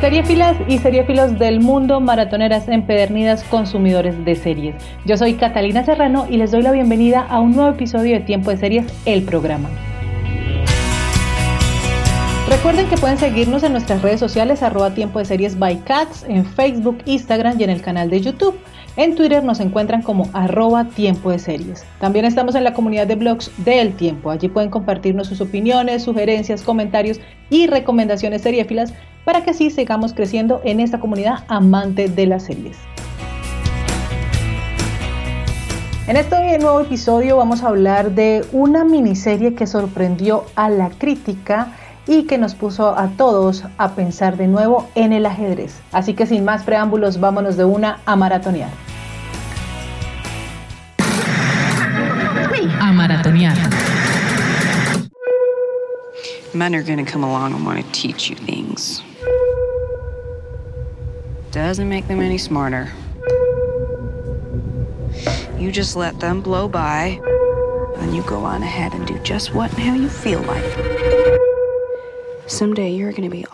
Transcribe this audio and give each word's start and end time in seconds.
Seriefilas 0.00 0.56
y 0.68 0.78
seriefilos 0.78 1.40
del 1.40 1.58
mundo, 1.58 2.00
maratoneras 2.00 2.68
empedernidas, 2.68 3.42
consumidores 3.42 4.24
de 4.24 4.36
series. 4.36 4.76
Yo 5.04 5.16
soy 5.16 5.34
Catalina 5.34 5.84
Serrano 5.84 6.28
y 6.30 6.36
les 6.36 6.52
doy 6.52 6.62
la 6.62 6.70
bienvenida 6.70 7.26
a 7.28 7.40
un 7.40 7.56
nuevo 7.56 7.70
episodio 7.70 8.14
de 8.14 8.20
Tiempo 8.20 8.50
de 8.50 8.58
Series, 8.58 8.86
el 9.06 9.24
programa. 9.24 9.68
Recuerden 12.48 12.88
que 12.88 12.96
pueden 12.96 13.18
seguirnos 13.18 13.64
en 13.64 13.72
nuestras 13.72 14.00
redes 14.00 14.20
sociales 14.20 14.62
arroba 14.62 14.94
tiempo 14.94 15.18
de 15.18 15.24
series 15.24 15.58
by 15.58 15.80
cats, 15.80 16.24
en 16.28 16.46
Facebook, 16.46 16.98
Instagram 17.04 17.60
y 17.60 17.64
en 17.64 17.70
el 17.70 17.82
canal 17.82 18.08
de 18.08 18.20
YouTube. 18.20 18.56
En 18.96 19.16
Twitter 19.16 19.42
nos 19.42 19.58
encuentran 19.58 20.02
como 20.02 20.30
arroba 20.32 20.84
tiempo 20.84 21.30
de 21.30 21.40
series. 21.40 21.84
También 22.00 22.24
estamos 22.24 22.54
en 22.54 22.64
la 22.64 22.72
comunidad 22.72 23.08
de 23.08 23.16
blogs 23.16 23.50
del 23.64 23.94
tiempo. 23.94 24.30
Allí 24.30 24.48
pueden 24.48 24.70
compartirnos 24.70 25.26
sus 25.26 25.40
opiniones, 25.40 26.04
sugerencias, 26.04 26.62
comentarios 26.62 27.20
y 27.50 27.66
recomendaciones 27.66 28.42
seriéfilas 28.42 28.92
para 29.28 29.44
que 29.44 29.50
así 29.50 29.68
sigamos 29.68 30.14
creciendo 30.14 30.62
en 30.64 30.80
esta 30.80 31.00
comunidad 31.00 31.44
amante 31.48 32.08
de 32.08 32.26
las 32.26 32.44
series. 32.44 32.78
En 36.06 36.16
este 36.16 36.58
nuevo 36.58 36.80
episodio 36.80 37.36
vamos 37.36 37.62
a 37.62 37.68
hablar 37.68 38.12
de 38.12 38.46
una 38.52 38.86
miniserie 38.86 39.54
que 39.54 39.66
sorprendió 39.66 40.46
a 40.54 40.70
la 40.70 40.88
crítica 40.88 41.74
y 42.06 42.22
que 42.22 42.38
nos 42.38 42.54
puso 42.54 42.98
a 42.98 43.08
todos 43.18 43.64
a 43.76 43.90
pensar 43.90 44.38
de 44.38 44.48
nuevo 44.48 44.88
en 44.94 45.12
el 45.12 45.26
ajedrez. 45.26 45.78
Así 45.92 46.14
que 46.14 46.24
sin 46.24 46.46
más 46.46 46.62
preámbulos, 46.62 47.20
vámonos 47.20 47.58
de 47.58 47.66
una 47.66 48.00
a 48.06 48.16
maratonear. 48.16 48.70
A 52.80 52.92
maratonear. 52.92 53.58
Men 56.54 56.74
are 56.74 56.82
gonna 56.82 57.04
come 57.04 57.24
along 57.24 57.52
and 57.52 57.66
want 57.66 57.78
to 57.78 57.92
teach 57.92 58.30
you 58.30 58.36
things. 58.36 59.02
Doesn't 61.52 61.88
make 61.88 62.06
them 62.08 62.20
any 62.20 62.38
smarter. 62.38 62.88
You 65.58 65.72
just 65.72 65.96
let 65.96 66.20
them 66.20 66.40
blow 66.42 66.68
by, 66.68 67.20
and 67.98 68.14
you 68.14 68.22
go 68.22 68.44
on 68.44 68.62
ahead 68.62 68.92
and 68.92 69.06
do 69.06 69.18
just 69.24 69.54
what 69.54 69.70
and 69.72 69.80
how 69.80 69.94
you 69.94 70.08
feel 70.08 70.42
like. 70.42 70.64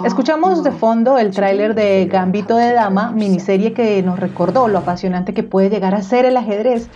Escuchamos 0.05 0.63
de 0.63 0.71
fondo 0.71 1.19
el 1.19 1.33
tráiler 1.33 1.75
de 1.75 2.07
Gambito 2.07 2.57
de 2.57 2.73
Dama, 2.73 3.11
miniserie 3.11 3.73
que 3.73 4.03
nos 4.03 4.21
recordó 4.21 4.69
lo 4.69 4.79
apasionante 4.79 5.35
que 5.35 5.43
puede 5.43 5.69
llegar 5.69 5.95
a 5.95 6.03
ser 6.03 6.25
el 6.25 6.37
ajedrez. 6.37 6.89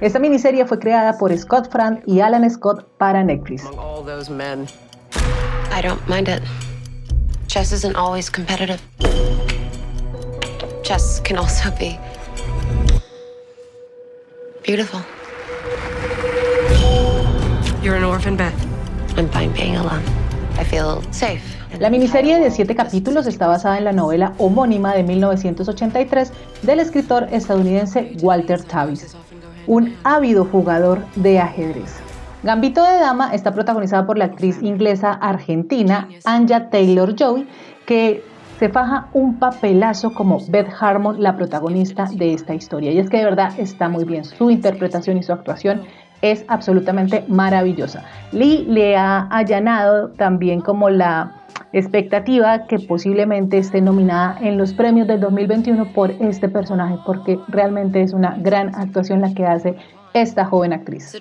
Esta 0.00 0.18
miniserie 0.18 0.66
fue 0.66 0.78
creada 0.78 1.16
por 1.16 1.36
Scott 1.36 1.70
Frank 1.70 2.00
y 2.06 2.20
Alan 2.20 2.48
Scott 2.50 2.86
para 2.98 3.24
Netflix. 3.24 3.64
I 5.72 5.82
don't 5.82 6.06
mind 6.08 6.28
it. 6.28 6.42
Chess 7.46 7.72
isn't 7.72 7.96
always 7.96 8.30
competitive. 8.30 8.80
Chess 10.86 11.20
can 11.24 11.36
also 11.36 11.72
be 11.80 11.98
beautiful. 14.62 15.00
You're 17.82 17.96
an 17.96 18.04
orphan, 18.04 18.36
Beth. 18.36 18.54
I'm 19.18 19.28
fine 19.30 19.52
being 19.52 19.74
alone. 19.74 20.04
I 20.60 20.62
feel 20.62 21.02
safe. 21.10 21.42
La 21.80 21.90
miniserie 21.90 22.38
de 22.38 22.52
siete 22.52 22.76
capítulos 22.76 23.26
está 23.26 23.48
basada 23.48 23.78
en 23.78 23.84
la 23.84 23.90
novela 23.90 24.34
homónima 24.38 24.94
de 24.94 25.02
1983 25.02 26.32
del 26.62 26.78
escritor 26.78 27.26
estadounidense 27.32 28.12
Walter 28.22 28.62
Tavis, 28.62 29.16
un 29.66 29.96
ávido 30.04 30.44
jugador 30.44 31.04
de 31.16 31.40
ajedrez. 31.40 31.96
Gambito 32.44 32.84
de 32.84 33.00
Dama 33.00 33.34
está 33.34 33.52
protagonizada 33.52 34.06
por 34.06 34.18
la 34.18 34.26
actriz 34.26 34.62
inglesa 34.62 35.14
argentina 35.14 36.08
Anja 36.24 36.70
Taylor 36.70 37.16
Joy, 37.16 37.48
que 37.86 38.22
se 38.58 38.68
faja 38.68 39.08
un 39.12 39.38
papelazo 39.38 40.12
como 40.14 40.38
Beth 40.48 40.72
Harmon, 40.80 41.22
la 41.22 41.36
protagonista 41.36 42.06
de 42.12 42.32
esta 42.32 42.54
historia. 42.54 42.90
Y 42.92 42.98
es 42.98 43.10
que 43.10 43.18
de 43.18 43.24
verdad 43.24 43.52
está 43.58 43.88
muy 43.88 44.04
bien. 44.04 44.24
Su 44.24 44.50
interpretación 44.50 45.18
y 45.18 45.22
su 45.22 45.32
actuación 45.32 45.82
es 46.22 46.44
absolutamente 46.48 47.24
maravillosa. 47.28 48.04
Lee 48.32 48.64
le 48.66 48.96
ha 48.96 49.26
allanado 49.30 50.10
también 50.10 50.60
como 50.60 50.88
la 50.88 51.42
expectativa 51.72 52.66
que 52.66 52.78
posiblemente 52.78 53.58
esté 53.58 53.82
nominada 53.82 54.38
en 54.40 54.56
los 54.56 54.72
premios 54.72 55.06
del 55.06 55.20
2021 55.20 55.92
por 55.92 56.10
este 56.10 56.48
personaje, 56.48 56.96
porque 57.04 57.38
realmente 57.48 58.00
es 58.00 58.14
una 58.14 58.36
gran 58.38 58.74
actuación 58.74 59.20
la 59.20 59.34
que 59.34 59.44
hace 59.44 59.76
esta 60.14 60.46
joven 60.46 60.72
actriz. 60.72 61.12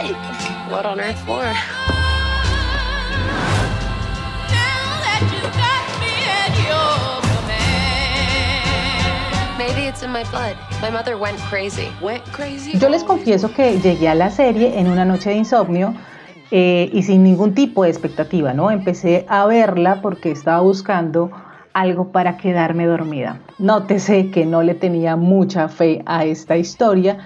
What? 0.00 0.86
On 0.86 0.98
earth 0.98 1.18
for? 1.26 1.44
Maybe 9.58 9.86
it's 9.86 10.02
in 10.02 10.10
my 10.10 10.24
blood. 10.30 10.56
My 10.80 10.88
mother 10.90 11.18
went 11.18 11.38
crazy. 11.50 11.88
Went 12.00 12.24
crazy? 12.32 12.78
Yo 12.78 12.88
les 12.88 13.04
confieso 13.04 13.52
que 13.52 13.78
llegué 13.78 14.08
a 14.08 14.14
la 14.14 14.30
serie 14.30 14.78
en 14.78 14.88
una 14.88 15.04
noche 15.04 15.30
de 15.30 15.36
insomnio 15.36 15.92
eh, 16.50 16.88
y 16.94 17.02
sin 17.02 17.22
ningún 17.22 17.54
tipo 17.54 17.84
de 17.84 17.90
expectativa, 17.90 18.54
¿no? 18.54 18.70
Empecé 18.70 19.26
a 19.28 19.44
verla 19.44 20.00
porque 20.00 20.30
estaba 20.30 20.60
buscando 20.60 21.30
algo 21.74 22.10
para 22.10 22.38
quedarme 22.38 22.86
dormida. 22.86 23.40
Nótese 23.58 24.30
que 24.30 24.46
no 24.46 24.62
le 24.62 24.74
tenía 24.74 25.16
mucha 25.16 25.68
fe 25.68 26.02
a 26.06 26.24
esta 26.24 26.56
historia 26.56 27.18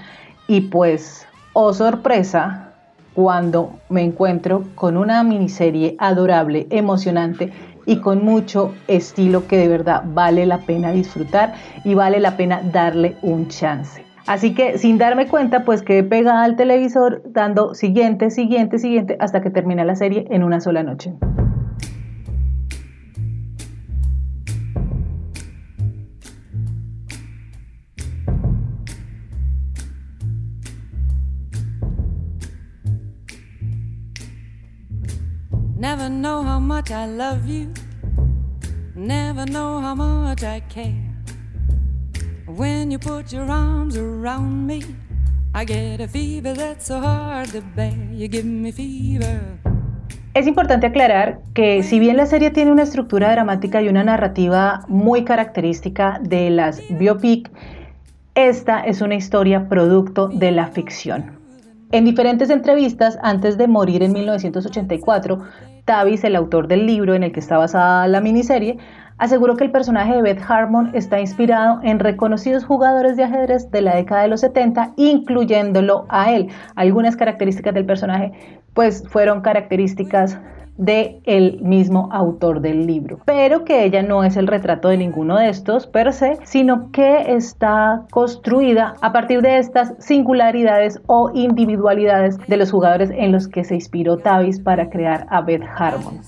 y 0.48 0.62
pues, 0.62 1.24
oh 1.52 1.72
sorpresa, 1.72 2.63
cuando 3.14 3.78
me 3.88 4.02
encuentro 4.02 4.64
con 4.74 4.96
una 4.96 5.22
miniserie 5.22 5.96
adorable, 5.98 6.66
emocionante 6.70 7.52
y 7.86 7.96
con 7.96 8.24
mucho 8.24 8.74
estilo 8.88 9.46
que 9.46 9.56
de 9.56 9.68
verdad 9.68 10.02
vale 10.06 10.46
la 10.46 10.58
pena 10.58 10.90
disfrutar 10.92 11.54
y 11.84 11.94
vale 11.94 12.20
la 12.20 12.36
pena 12.36 12.60
darle 12.62 13.16
un 13.22 13.48
chance. 13.48 14.04
Así 14.26 14.54
que 14.54 14.78
sin 14.78 14.96
darme 14.96 15.28
cuenta, 15.28 15.64
pues 15.64 15.82
quedé 15.82 16.02
pegada 16.02 16.44
al 16.44 16.56
televisor 16.56 17.22
dando 17.26 17.74
siguiente, 17.74 18.30
siguiente, 18.30 18.78
siguiente 18.78 19.16
hasta 19.20 19.42
que 19.42 19.50
termina 19.50 19.84
la 19.84 19.96
serie 19.96 20.26
en 20.30 20.42
una 20.42 20.60
sola 20.60 20.82
noche. 20.82 21.12
Never 35.76 36.08
know 36.08 36.44
how 36.44 36.60
much 36.60 36.92
I 36.92 37.06
love 37.06 37.48
you. 37.48 37.72
Never 38.94 39.44
know 39.44 39.80
how 39.80 39.96
much 39.96 40.44
I 40.44 40.60
care. 40.68 40.94
When 42.46 42.92
you 42.92 43.00
put 43.00 43.32
your 43.32 43.50
arms 43.50 43.96
around 43.96 44.68
me, 44.68 44.82
I 45.52 45.64
get 45.64 46.00
a 46.00 46.06
fever 46.06 46.54
that's 46.54 46.86
so 46.86 47.00
hard 47.00 47.48
to 47.50 47.60
bear. 47.74 47.92
You 48.12 48.28
give 48.28 48.44
me 48.44 48.70
fever. 48.70 49.40
Es 50.34 50.46
importante 50.46 50.86
aclarar 50.86 51.40
que 51.54 51.82
si 51.82 51.98
bien 51.98 52.18
la 52.18 52.26
serie 52.26 52.52
tiene 52.52 52.70
una 52.70 52.84
estructura 52.84 53.32
dramática 53.32 53.82
y 53.82 53.88
una 53.88 54.04
narrativa 54.04 54.84
muy 54.86 55.24
característica 55.24 56.20
de 56.22 56.50
las 56.50 56.82
biopic, 56.88 57.50
esta 58.36 58.80
es 58.80 59.00
una 59.00 59.16
historia 59.16 59.68
producto 59.68 60.28
de 60.28 60.52
la 60.52 60.68
ficción. 60.68 61.33
En 61.94 62.04
diferentes 62.04 62.50
entrevistas, 62.50 63.20
antes 63.22 63.56
de 63.56 63.68
morir 63.68 64.02
en 64.02 64.12
1984, 64.14 65.38
Tavis, 65.84 66.24
el 66.24 66.34
autor 66.34 66.66
del 66.66 66.86
libro 66.86 67.14
en 67.14 67.22
el 67.22 67.30
que 67.30 67.38
está 67.38 67.56
basada 67.56 68.08
la 68.08 68.20
miniserie, 68.20 68.78
aseguró 69.16 69.54
que 69.54 69.62
el 69.62 69.70
personaje 69.70 70.16
de 70.16 70.22
Beth 70.22 70.42
Harmon 70.48 70.90
está 70.92 71.20
inspirado 71.20 71.78
en 71.84 72.00
reconocidos 72.00 72.64
jugadores 72.64 73.16
de 73.16 73.22
ajedrez 73.22 73.70
de 73.70 73.82
la 73.82 73.94
década 73.94 74.22
de 74.22 74.28
los 74.28 74.40
70, 74.40 74.94
incluyéndolo 74.96 76.06
a 76.08 76.32
él. 76.32 76.48
Algunas 76.74 77.14
características 77.14 77.72
del 77.74 77.86
personaje 77.86 78.32
pues 78.72 79.08
fueron 79.08 79.40
características 79.40 80.36
de 80.76 81.20
el 81.24 81.60
mismo 81.60 82.08
autor 82.12 82.60
del 82.60 82.86
libro, 82.86 83.20
pero 83.24 83.64
que 83.64 83.84
ella 83.84 84.02
no 84.02 84.24
es 84.24 84.36
el 84.36 84.46
retrato 84.46 84.88
de 84.88 84.96
ninguno 84.96 85.36
de 85.36 85.48
estos 85.48 85.86
per 85.86 86.12
se, 86.12 86.38
sino 86.44 86.90
que 86.90 87.34
está 87.34 88.06
construida 88.10 88.94
a 89.00 89.12
partir 89.12 89.40
de 89.42 89.58
estas 89.58 89.94
singularidades 89.98 91.00
o 91.06 91.30
individualidades 91.34 92.38
de 92.38 92.56
los 92.56 92.70
jugadores 92.70 93.10
en 93.10 93.32
los 93.32 93.48
que 93.48 93.64
se 93.64 93.74
inspiró 93.74 94.18
Tavis 94.18 94.60
para 94.60 94.90
crear 94.90 95.26
a 95.30 95.40
Beth 95.40 95.64
Harmon. 95.76 96.20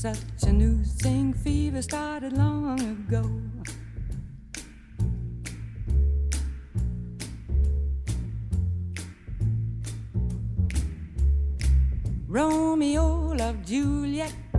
Such 0.00 0.48
a 0.48 0.52
new 0.52 0.82
thing 1.02 1.34
fever 1.34 1.82
started 1.82 2.32
long 2.32 2.80
ago. 2.80 3.59
Romeo 12.30 13.34
loved 13.34 13.66
Juliet. 13.66 14.49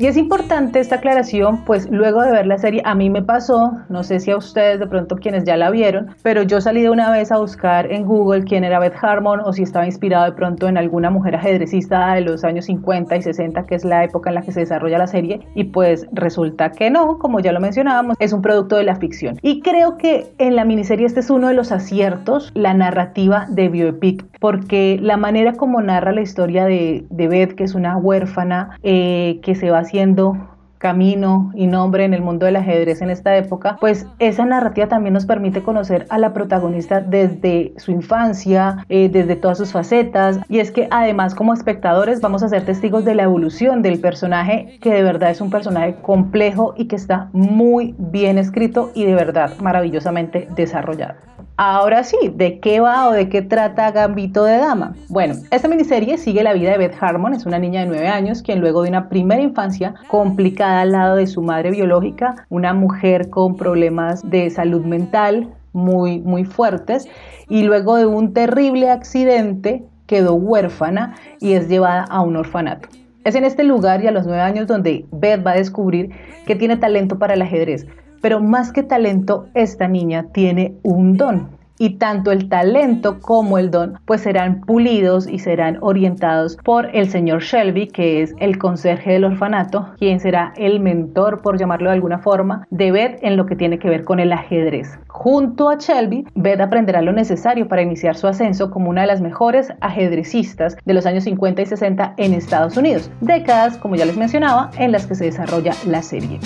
Y 0.00 0.06
es 0.06 0.16
importante 0.16 0.78
esta 0.78 0.94
aclaración, 0.94 1.64
pues 1.64 1.90
luego 1.90 2.22
de 2.22 2.30
ver 2.30 2.46
la 2.46 2.56
serie, 2.56 2.80
a 2.84 2.94
mí 2.94 3.10
me 3.10 3.20
pasó, 3.20 3.72
no 3.88 4.04
sé 4.04 4.20
si 4.20 4.30
a 4.30 4.36
ustedes 4.36 4.78
de 4.78 4.86
pronto 4.86 5.16
quienes 5.16 5.42
ya 5.42 5.56
la 5.56 5.70
vieron, 5.70 6.14
pero 6.22 6.42
yo 6.42 6.60
salí 6.60 6.82
de 6.82 6.90
una 6.90 7.10
vez 7.10 7.32
a 7.32 7.38
buscar 7.38 7.90
en 7.90 8.06
Google 8.06 8.44
quién 8.44 8.62
era 8.62 8.78
Beth 8.78 8.94
Harmon 9.02 9.40
o 9.40 9.52
si 9.52 9.64
estaba 9.64 9.86
inspirado 9.86 10.26
de 10.26 10.32
pronto 10.34 10.68
en 10.68 10.78
alguna 10.78 11.10
mujer 11.10 11.34
ajedrecista 11.34 12.14
de 12.14 12.20
los 12.20 12.44
años 12.44 12.66
50 12.66 13.16
y 13.16 13.22
60, 13.22 13.66
que 13.66 13.74
es 13.74 13.84
la 13.84 14.04
época 14.04 14.30
en 14.30 14.36
la 14.36 14.42
que 14.42 14.52
se 14.52 14.60
desarrolla 14.60 14.98
la 14.98 15.08
serie, 15.08 15.40
y 15.56 15.64
pues 15.64 16.06
resulta 16.12 16.70
que 16.70 16.90
no, 16.90 17.18
como 17.18 17.40
ya 17.40 17.50
lo 17.50 17.58
mencionábamos, 17.58 18.16
es 18.20 18.32
un 18.32 18.40
producto 18.40 18.76
de 18.76 18.84
la 18.84 18.94
ficción. 18.94 19.36
Y 19.42 19.62
creo 19.62 19.96
que 19.96 20.32
en 20.38 20.54
la 20.54 20.64
miniserie 20.64 21.06
este 21.06 21.18
es 21.18 21.28
uno 21.28 21.48
de 21.48 21.54
los 21.54 21.72
aciertos, 21.72 22.52
la 22.54 22.72
narrativa 22.72 23.46
de 23.48 23.68
bioepic, 23.68 24.24
porque 24.38 24.96
la 25.02 25.16
manera 25.16 25.54
como 25.54 25.82
narra 25.82 26.12
la 26.12 26.20
historia 26.20 26.66
de, 26.66 27.04
Beth, 27.10 27.56
que 27.56 27.64
es 27.64 27.74
una 27.74 27.96
huérfana 27.96 28.78
eh, 28.84 29.40
que 29.42 29.56
se 29.56 29.72
va 29.72 29.87
haciendo 29.88 30.36
camino 30.76 31.50
y 31.54 31.66
nombre 31.66 32.04
en 32.04 32.14
el 32.14 32.22
mundo 32.22 32.46
del 32.46 32.56
ajedrez 32.56 33.02
en 33.02 33.10
esta 33.10 33.36
época, 33.36 33.78
pues 33.80 34.06
esa 34.20 34.44
narrativa 34.44 34.86
también 34.86 35.14
nos 35.14 35.26
permite 35.26 35.62
conocer 35.62 36.06
a 36.08 36.18
la 36.18 36.32
protagonista 36.32 37.00
desde 37.00 37.72
su 37.78 37.90
infancia, 37.90 38.84
eh, 38.88 39.08
desde 39.08 39.34
todas 39.34 39.58
sus 39.58 39.72
facetas, 39.72 40.38
y 40.48 40.60
es 40.60 40.70
que 40.70 40.86
además 40.90 41.34
como 41.34 41.52
espectadores 41.52 42.20
vamos 42.20 42.42
a 42.42 42.48
ser 42.48 42.64
testigos 42.64 43.04
de 43.04 43.14
la 43.14 43.24
evolución 43.24 43.82
del 43.82 43.98
personaje, 44.00 44.78
que 44.80 44.92
de 44.92 45.02
verdad 45.02 45.30
es 45.30 45.40
un 45.40 45.50
personaje 45.50 45.96
complejo 46.00 46.74
y 46.76 46.86
que 46.86 46.96
está 46.96 47.28
muy 47.32 47.94
bien 47.98 48.38
escrito 48.38 48.92
y 48.94 49.04
de 49.04 49.14
verdad 49.14 49.52
maravillosamente 49.60 50.48
desarrollado. 50.54 51.37
Ahora 51.60 52.04
sí, 52.04 52.16
¿de 52.36 52.60
qué 52.60 52.78
va 52.78 53.08
o 53.08 53.10
de 53.10 53.28
qué 53.28 53.42
trata 53.42 53.90
Gambito 53.90 54.44
de 54.44 54.58
Dama? 54.58 54.94
Bueno, 55.08 55.34
esta 55.50 55.66
miniserie 55.66 56.16
sigue 56.16 56.44
la 56.44 56.52
vida 56.52 56.70
de 56.70 56.78
Beth 56.78 56.94
Harmon, 57.00 57.34
es 57.34 57.46
una 57.46 57.58
niña 57.58 57.80
de 57.80 57.88
9 57.88 58.06
años 58.06 58.42
quien 58.42 58.60
luego 58.60 58.84
de 58.84 58.90
una 58.90 59.08
primera 59.08 59.42
infancia 59.42 59.94
complicada 60.06 60.82
al 60.82 60.92
lado 60.92 61.16
de 61.16 61.26
su 61.26 61.42
madre 61.42 61.72
biológica, 61.72 62.46
una 62.48 62.74
mujer 62.74 63.28
con 63.28 63.56
problemas 63.56 64.30
de 64.30 64.50
salud 64.50 64.84
mental 64.84 65.52
muy, 65.72 66.20
muy 66.20 66.44
fuertes, 66.44 67.08
y 67.48 67.64
luego 67.64 67.96
de 67.96 68.06
un 68.06 68.32
terrible 68.32 68.88
accidente 68.88 69.82
quedó 70.06 70.34
huérfana 70.34 71.16
y 71.40 71.54
es 71.54 71.68
llevada 71.68 72.04
a 72.04 72.20
un 72.20 72.36
orfanato. 72.36 72.88
Es 73.24 73.34
en 73.34 73.42
este 73.42 73.64
lugar 73.64 74.04
y 74.04 74.06
a 74.06 74.12
los 74.12 74.26
9 74.26 74.40
años 74.40 74.68
donde 74.68 75.06
Beth 75.10 75.44
va 75.44 75.50
a 75.50 75.56
descubrir 75.56 76.10
que 76.46 76.54
tiene 76.54 76.76
talento 76.76 77.18
para 77.18 77.34
el 77.34 77.42
ajedrez 77.42 77.88
pero 78.20 78.40
más 78.40 78.72
que 78.72 78.82
talento, 78.82 79.46
esta 79.54 79.88
niña 79.88 80.26
tiene 80.32 80.74
un 80.82 81.16
don. 81.16 81.58
Y 81.78 81.90
tanto 81.90 82.32
el 82.32 82.48
talento 82.48 83.20
como 83.20 83.56
el 83.56 83.70
don 83.70 84.00
pues 84.04 84.22
serán 84.22 84.62
pulidos 84.62 85.28
y 85.28 85.38
serán 85.38 85.78
orientados 85.80 86.56
por 86.64 86.94
el 86.94 87.08
señor 87.08 87.42
Shelby, 87.42 87.86
que 87.86 88.22
es 88.22 88.34
el 88.40 88.58
conserje 88.58 89.12
del 89.12 89.24
orfanato, 89.24 89.94
quien 89.96 90.18
será 90.18 90.52
el 90.56 90.80
mentor, 90.80 91.40
por 91.40 91.56
llamarlo 91.56 91.90
de 91.90 91.94
alguna 91.94 92.18
forma, 92.18 92.66
de 92.70 92.90
Beth 92.90 93.18
en 93.22 93.36
lo 93.36 93.46
que 93.46 93.54
tiene 93.54 93.78
que 93.78 93.88
ver 93.88 94.04
con 94.04 94.18
el 94.18 94.32
ajedrez. 94.32 94.98
Junto 95.06 95.68
a 95.68 95.76
Shelby, 95.76 96.26
Beth 96.34 96.60
aprenderá 96.60 97.00
lo 97.00 97.12
necesario 97.12 97.68
para 97.68 97.82
iniciar 97.82 98.16
su 98.16 98.26
ascenso 98.26 98.70
como 98.70 98.90
una 98.90 99.02
de 99.02 99.06
las 99.06 99.20
mejores 99.20 99.72
ajedrecistas 99.80 100.76
de 100.84 100.94
los 100.94 101.06
años 101.06 101.24
50 101.24 101.62
y 101.62 101.66
60 101.66 102.14
en 102.16 102.34
Estados 102.34 102.76
Unidos, 102.76 103.10
décadas, 103.20 103.78
como 103.78 103.94
ya 103.94 104.04
les 104.04 104.16
mencionaba, 104.16 104.70
en 104.78 104.90
las 104.90 105.06
que 105.06 105.14
se 105.14 105.26
desarrolla 105.26 105.72
la 105.86 106.02
serie. 106.02 106.40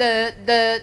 Voilà, 0.00 0.80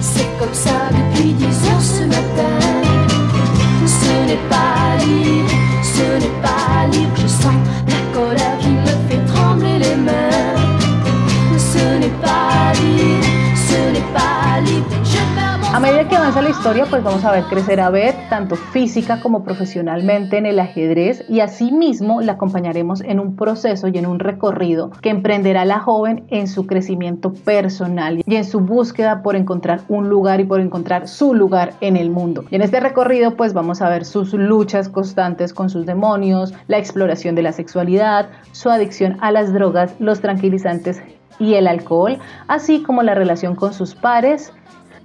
c'est 0.00 0.38
comme 0.38 0.54
ça 0.54 0.88
depuis 0.90 1.34
10 1.34 1.44
heures 1.44 1.82
ce 1.82 2.04
matin. 2.04 2.58
Ce 3.86 4.10
n'est 4.26 4.48
pas 4.48 4.96
libre, 5.04 5.50
ce 5.82 6.02
n'est 6.18 6.40
pas 6.40 6.86
libre. 6.90 7.12
Je 7.16 7.26
sens 7.26 7.52
A 15.70 15.80
medida 15.80 16.08
que 16.08 16.16
avanza 16.16 16.40
la 16.40 16.48
historia, 16.48 16.86
pues 16.88 17.04
vamos 17.04 17.26
a 17.26 17.30
ver 17.30 17.44
crecer 17.44 17.78
a 17.78 17.90
Beth, 17.90 18.16
tanto 18.30 18.56
física 18.56 19.20
como 19.20 19.44
profesionalmente 19.44 20.38
en 20.38 20.46
el 20.46 20.58
ajedrez, 20.60 21.26
y 21.28 21.40
asimismo 21.40 22.22
la 22.22 22.32
acompañaremos 22.32 23.02
en 23.02 23.20
un 23.20 23.36
proceso 23.36 23.86
y 23.86 23.98
en 23.98 24.06
un 24.06 24.18
recorrido 24.18 24.90
que 25.02 25.10
emprenderá 25.10 25.66
la 25.66 25.78
joven 25.78 26.24
en 26.28 26.48
su 26.48 26.66
crecimiento 26.66 27.34
personal 27.34 28.22
y 28.24 28.36
en 28.36 28.46
su 28.46 28.60
búsqueda 28.60 29.22
por 29.22 29.36
encontrar 29.36 29.82
un 29.88 30.08
lugar 30.08 30.40
y 30.40 30.44
por 30.44 30.60
encontrar 30.60 31.06
su 31.06 31.34
lugar 31.34 31.74
en 31.82 31.98
el 31.98 32.08
mundo. 32.08 32.46
Y 32.50 32.56
en 32.56 32.62
este 32.62 32.80
recorrido, 32.80 33.36
pues 33.36 33.52
vamos 33.52 33.82
a 33.82 33.90
ver 33.90 34.06
sus 34.06 34.32
luchas 34.32 34.88
constantes 34.88 35.52
con 35.52 35.68
sus 35.68 35.84
demonios, 35.84 36.54
la 36.66 36.78
exploración 36.78 37.34
de 37.34 37.42
la 37.42 37.52
sexualidad, 37.52 38.30
su 38.52 38.70
adicción 38.70 39.18
a 39.20 39.32
las 39.32 39.52
drogas, 39.52 39.94
los 39.98 40.22
tranquilizantes 40.22 41.02
y 41.38 41.54
el 41.54 41.66
alcohol, 41.66 42.18
así 42.48 42.82
como 42.82 43.02
la 43.02 43.14
relación 43.14 43.54
con 43.54 43.74
sus 43.74 43.94
pares 43.94 44.50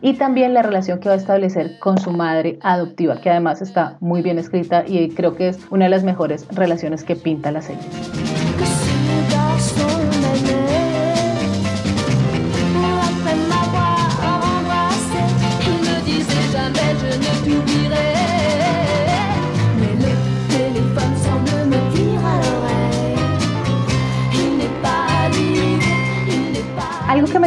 y 0.03 0.15
también 0.15 0.53
la 0.53 0.61
relación 0.61 0.99
que 0.99 1.07
va 1.07 1.15
a 1.15 1.17
establecer 1.17 1.79
con 1.79 1.97
su 1.97 2.11
madre 2.11 2.59
adoptiva, 2.61 3.21
que 3.21 3.29
además 3.29 3.61
está 3.61 3.95
muy 4.01 4.21
bien 4.21 4.37
escrita 4.37 4.83
y 4.85 5.09
creo 5.09 5.35
que 5.35 5.47
es 5.47 5.59
una 5.71 5.85
de 5.85 5.91
las 5.91 6.03
mejores 6.03 6.45
relaciones 6.49 7.05
que 7.05 7.15
pinta 7.15 7.51
la 7.51 7.61
serie. 7.61 8.42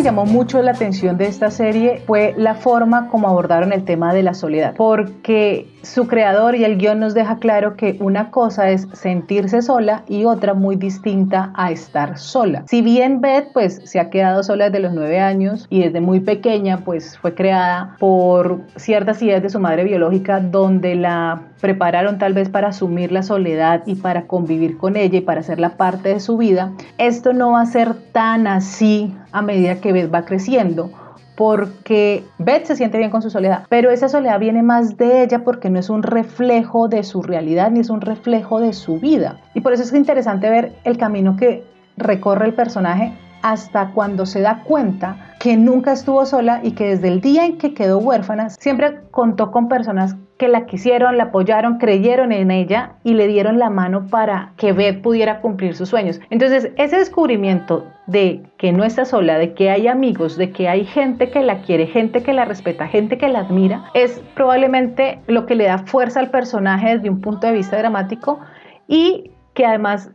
Llamó 0.06 0.24
mucho 0.24 0.62
la 0.62 0.70
atención 0.70 1.18
de 1.18 1.26
esta 1.26 1.50
serie 1.50 2.00
fue 2.06 2.32
la 2.36 2.54
forma 2.54 3.08
como 3.08 3.26
abordaron 3.26 3.72
el 3.72 3.84
tema 3.84 4.14
de 4.14 4.22
la 4.22 4.34
soledad, 4.34 4.74
porque 4.76 5.66
su 5.86 6.06
creador 6.06 6.56
y 6.56 6.64
el 6.64 6.78
guion 6.78 7.00
nos 7.00 7.14
deja 7.14 7.38
claro 7.38 7.76
que 7.76 7.96
una 8.00 8.30
cosa 8.30 8.70
es 8.70 8.88
sentirse 8.92 9.62
sola 9.62 10.02
y 10.08 10.24
otra 10.24 10.54
muy 10.54 10.76
distinta 10.76 11.52
a 11.54 11.70
estar 11.70 12.18
sola. 12.18 12.64
Si 12.66 12.82
bien 12.82 13.20
Beth 13.20 13.52
pues 13.52 13.80
se 13.84 14.00
ha 14.00 14.10
quedado 14.10 14.42
sola 14.42 14.66
desde 14.66 14.80
los 14.80 14.92
nueve 14.92 15.20
años 15.20 15.66
y 15.70 15.82
desde 15.82 16.00
muy 16.00 16.20
pequeña 16.20 16.78
pues 16.78 17.16
fue 17.18 17.34
creada 17.34 17.96
por 17.98 18.60
ciertas 18.76 19.22
ideas 19.22 19.42
de 19.42 19.50
su 19.50 19.60
madre 19.60 19.84
biológica 19.84 20.40
donde 20.40 20.94
la 20.94 21.42
prepararon 21.60 22.18
tal 22.18 22.34
vez 22.34 22.48
para 22.48 22.68
asumir 22.68 23.12
la 23.12 23.22
soledad 23.22 23.82
y 23.86 23.94
para 23.94 24.26
convivir 24.26 24.76
con 24.76 24.96
ella 24.96 25.18
y 25.18 25.22
para 25.22 25.40
hacerla 25.40 25.70
parte 25.76 26.10
de 26.10 26.20
su 26.20 26.36
vida, 26.36 26.72
esto 26.98 27.32
no 27.32 27.52
va 27.52 27.62
a 27.62 27.66
ser 27.66 27.94
tan 28.12 28.46
así 28.46 29.14
a 29.32 29.42
medida 29.42 29.80
que 29.80 29.92
Beth 29.92 30.12
va 30.12 30.24
creciendo 30.24 30.90
porque 31.36 32.24
Beth 32.38 32.64
se 32.64 32.76
siente 32.76 32.98
bien 32.98 33.10
con 33.10 33.22
su 33.22 33.30
soledad, 33.30 33.64
pero 33.68 33.90
esa 33.90 34.08
soledad 34.08 34.40
viene 34.40 34.62
más 34.62 34.96
de 34.96 35.22
ella 35.22 35.44
porque 35.44 35.70
no 35.70 35.78
es 35.78 35.90
un 35.90 36.02
reflejo 36.02 36.88
de 36.88 37.02
su 37.02 37.22
realidad 37.22 37.70
ni 37.70 37.80
es 37.80 37.90
un 37.90 38.00
reflejo 38.00 38.60
de 38.60 38.72
su 38.72 38.98
vida. 38.98 39.38
Y 39.54 39.60
por 39.60 39.72
eso 39.72 39.82
es 39.82 39.92
interesante 39.92 40.48
ver 40.50 40.72
el 40.84 40.96
camino 40.96 41.36
que 41.36 41.62
recorre 41.96 42.46
el 42.46 42.54
personaje 42.54 43.12
hasta 43.46 43.92
cuando 43.92 44.26
se 44.26 44.40
da 44.40 44.64
cuenta 44.64 45.36
que 45.38 45.56
nunca 45.56 45.92
estuvo 45.92 46.26
sola 46.26 46.58
y 46.64 46.72
que 46.72 46.88
desde 46.88 47.06
el 47.06 47.20
día 47.20 47.46
en 47.46 47.58
que 47.58 47.74
quedó 47.74 47.98
huérfana 47.98 48.50
siempre 48.50 49.02
contó 49.12 49.52
con 49.52 49.68
personas 49.68 50.16
que 50.36 50.48
la 50.48 50.66
quisieron, 50.66 51.16
la 51.16 51.24
apoyaron, 51.24 51.78
creyeron 51.78 52.32
en 52.32 52.50
ella 52.50 52.94
y 53.04 53.14
le 53.14 53.28
dieron 53.28 53.60
la 53.60 53.70
mano 53.70 54.08
para 54.08 54.52
que 54.56 54.72
Beth 54.72 55.00
pudiera 55.00 55.40
cumplir 55.40 55.76
sus 55.76 55.88
sueños. 55.88 56.20
Entonces, 56.28 56.72
ese 56.76 56.96
descubrimiento 56.96 57.86
de 58.08 58.42
que 58.58 58.72
no 58.72 58.82
está 58.82 59.04
sola, 59.04 59.38
de 59.38 59.54
que 59.54 59.70
hay 59.70 59.86
amigos, 59.86 60.36
de 60.36 60.50
que 60.50 60.68
hay 60.68 60.84
gente 60.84 61.30
que 61.30 61.44
la 61.44 61.62
quiere, 61.62 61.86
gente 61.86 62.24
que 62.24 62.32
la 62.32 62.46
respeta, 62.46 62.88
gente 62.88 63.16
que 63.16 63.28
la 63.28 63.40
admira, 63.40 63.84
es 63.94 64.20
probablemente 64.34 65.20
lo 65.28 65.46
que 65.46 65.54
le 65.54 65.66
da 65.66 65.78
fuerza 65.78 66.18
al 66.18 66.30
personaje 66.30 66.96
desde 66.96 67.10
un 67.10 67.20
punto 67.20 67.46
de 67.46 67.52
vista 67.52 67.78
dramático 67.78 68.40
y 68.88 69.30
que 69.54 69.64
además 69.64 70.10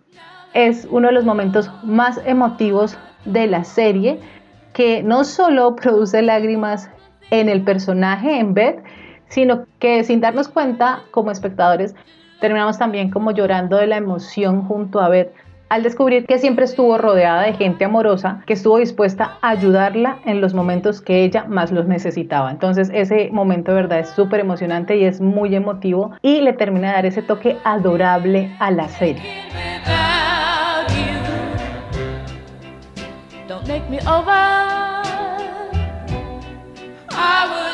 es 0.53 0.85
uno 0.91 1.07
de 1.07 1.13
los 1.13 1.23
momentos 1.23 1.71
más 1.83 2.19
emotivos 2.25 2.97
de 3.25 3.47
la 3.47 3.63
serie, 3.63 4.19
que 4.73 5.03
no 5.03 5.23
solo 5.23 5.75
produce 5.75 6.21
lágrimas 6.21 6.89
en 7.29 7.49
el 7.49 7.63
personaje, 7.63 8.39
en 8.39 8.53
Beth, 8.53 8.83
sino 9.27 9.65
que 9.79 10.03
sin 10.03 10.21
darnos 10.21 10.47
cuenta 10.49 11.03
como 11.11 11.31
espectadores 11.31 11.95
terminamos 12.41 12.77
también 12.77 13.09
como 13.09 13.31
llorando 13.31 13.77
de 13.77 13.87
la 13.87 13.97
emoción 13.97 14.63
junto 14.63 14.99
a 14.99 15.09
Beth 15.09 15.33
al 15.71 15.83
descubrir 15.83 16.25
que 16.25 16.37
siempre 16.37 16.65
estuvo 16.65 16.97
rodeada 16.97 17.43
de 17.43 17.53
gente 17.53 17.85
amorosa 17.85 18.43
que 18.45 18.51
estuvo 18.51 18.77
dispuesta 18.77 19.37
a 19.41 19.51
ayudarla 19.51 20.19
en 20.25 20.41
los 20.41 20.53
momentos 20.53 20.99
que 20.99 21.23
ella 21.23 21.45
más 21.47 21.71
los 21.71 21.87
necesitaba. 21.87 22.51
Entonces 22.51 22.91
ese 22.93 23.29
momento 23.31 23.71
de 23.71 23.75
verdad 23.75 23.99
es 23.99 24.09
súper 24.09 24.41
emocionante 24.41 24.97
y 24.97 25.05
es 25.05 25.21
muy 25.21 25.55
emotivo 25.55 26.11
y 26.21 26.41
le 26.41 26.51
termina 26.51 26.89
de 26.89 26.93
dar 26.95 27.05
ese 27.05 27.21
toque 27.21 27.55
adorable 27.63 28.53
a 28.59 28.69
la 28.69 28.89
serie. 28.89 29.23
Don't 33.63 33.67
make 33.67 33.89
me 33.91 33.99
over. 33.99 34.31
I 37.11 37.47
wouldn't 37.47 37.70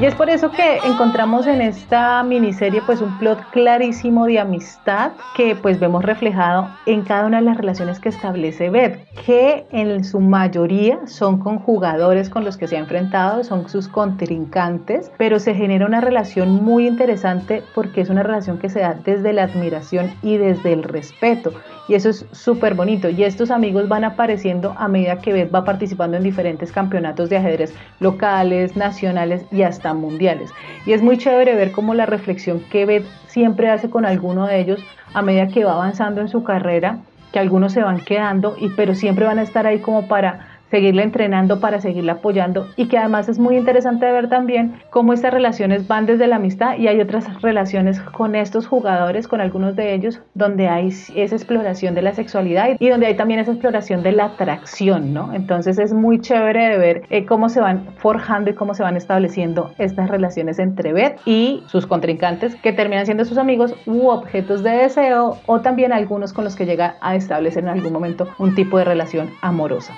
Y 0.00 0.04
es 0.04 0.14
por 0.14 0.30
eso 0.30 0.52
que 0.52 0.76
encontramos 0.84 1.48
en 1.48 1.60
esta 1.60 2.22
miniserie 2.22 2.80
pues 2.82 3.00
un 3.00 3.18
plot 3.18 3.40
clarísimo 3.50 4.26
de 4.26 4.38
amistad 4.38 5.10
que 5.34 5.56
pues 5.56 5.80
vemos 5.80 6.04
reflejado 6.04 6.68
en 6.86 7.02
cada 7.02 7.26
una 7.26 7.38
de 7.38 7.46
las 7.46 7.56
relaciones 7.56 7.98
que 7.98 8.08
establece 8.08 8.70
Beth, 8.70 8.96
que 9.26 9.66
en 9.72 10.04
su 10.04 10.20
mayoría 10.20 11.00
son 11.08 11.40
con 11.40 11.58
jugadores 11.58 12.30
con 12.30 12.44
los 12.44 12.56
que 12.56 12.68
se 12.68 12.76
ha 12.76 12.78
enfrentado, 12.78 13.42
son 13.42 13.68
sus 13.68 13.88
contrincantes, 13.88 15.10
pero 15.18 15.40
se 15.40 15.52
genera 15.52 15.84
una 15.84 16.00
relación 16.00 16.62
muy 16.62 16.86
interesante 16.86 17.64
porque 17.74 18.02
es 18.02 18.08
una 18.08 18.22
relación 18.22 18.58
que 18.58 18.70
se 18.70 18.78
da 18.78 18.94
desde 19.04 19.32
la 19.32 19.42
admiración 19.42 20.12
y 20.22 20.36
desde 20.36 20.74
el 20.74 20.84
respeto. 20.84 21.50
Y 21.88 21.94
eso 21.94 22.10
es 22.10 22.26
súper 22.32 22.74
bonito. 22.74 23.08
Y 23.08 23.24
estos 23.24 23.50
amigos 23.50 23.88
van 23.88 24.04
apareciendo 24.04 24.74
a 24.76 24.88
medida 24.88 25.18
que 25.18 25.32
Beth 25.32 25.52
va 25.52 25.64
participando 25.64 26.18
en 26.18 26.22
diferentes 26.22 26.70
campeonatos 26.70 27.30
de 27.30 27.38
ajedrez 27.38 27.74
locales, 27.98 28.76
nacionales 28.76 29.46
y 29.50 29.62
hasta 29.62 29.87
mundiales. 29.94 30.50
Y 30.86 30.92
es 30.92 31.02
muy 31.02 31.18
chévere 31.18 31.54
ver 31.54 31.72
cómo 31.72 31.94
la 31.94 32.06
reflexión 32.06 32.60
que 32.70 32.86
Beth 32.86 33.06
siempre 33.26 33.70
hace 33.70 33.90
con 33.90 34.04
alguno 34.04 34.46
de 34.46 34.60
ellos 34.60 34.84
a 35.14 35.22
medida 35.22 35.48
que 35.48 35.64
va 35.64 35.72
avanzando 35.72 36.20
en 36.20 36.28
su 36.28 36.42
carrera, 36.42 36.98
que 37.32 37.38
algunos 37.38 37.72
se 37.72 37.82
van 37.82 38.00
quedando, 38.00 38.56
y, 38.58 38.68
pero 38.70 38.94
siempre 38.94 39.26
van 39.26 39.38
a 39.38 39.42
estar 39.42 39.66
ahí 39.66 39.80
como 39.80 40.08
para 40.08 40.57
seguirle 40.70 41.02
entrenando 41.02 41.60
para 41.60 41.80
seguirle 41.80 42.12
apoyando 42.12 42.66
y 42.76 42.88
que 42.88 42.98
además 42.98 43.28
es 43.28 43.38
muy 43.38 43.56
interesante 43.56 44.10
ver 44.10 44.28
también 44.28 44.74
cómo 44.90 45.12
estas 45.12 45.32
relaciones 45.32 45.86
van 45.86 46.06
desde 46.06 46.26
la 46.26 46.36
amistad 46.36 46.76
y 46.78 46.88
hay 46.88 47.00
otras 47.00 47.40
relaciones 47.42 48.00
con 48.00 48.34
estos 48.34 48.66
jugadores, 48.66 49.28
con 49.28 49.40
algunos 49.40 49.76
de 49.76 49.94
ellos, 49.94 50.20
donde 50.34 50.68
hay 50.68 50.88
esa 50.88 51.34
exploración 51.34 51.94
de 51.94 52.02
la 52.02 52.14
sexualidad 52.14 52.76
y 52.78 52.88
donde 52.88 53.06
hay 53.06 53.16
también 53.16 53.40
esa 53.40 53.52
exploración 53.52 54.02
de 54.02 54.12
la 54.12 54.26
atracción, 54.26 55.12
¿no? 55.12 55.32
Entonces 55.34 55.78
es 55.78 55.92
muy 55.92 56.20
chévere 56.20 56.68
de 56.68 56.78
ver 56.78 57.02
eh, 57.10 57.24
cómo 57.24 57.48
se 57.48 57.60
van 57.60 57.86
forjando 57.96 58.50
y 58.50 58.54
cómo 58.54 58.74
se 58.74 58.82
van 58.82 58.96
estableciendo 58.96 59.72
estas 59.78 60.08
relaciones 60.08 60.58
entre 60.58 60.92
Beth 60.92 61.20
y 61.24 61.62
sus 61.66 61.86
contrincantes 61.86 62.56
que 62.56 62.72
terminan 62.72 63.06
siendo 63.06 63.24
sus 63.24 63.38
amigos 63.38 63.74
u 63.86 64.08
objetos 64.08 64.62
de 64.62 64.70
deseo 64.70 65.38
o 65.46 65.60
también 65.60 65.92
algunos 65.92 66.32
con 66.32 66.44
los 66.44 66.56
que 66.56 66.66
llega 66.66 66.96
a 67.00 67.14
establecer 67.14 67.64
en 67.64 67.70
algún 67.70 67.92
momento 67.92 68.28
un 68.38 68.54
tipo 68.54 68.78
de 68.78 68.84
relación 68.84 69.30
amorosa. 69.42 69.94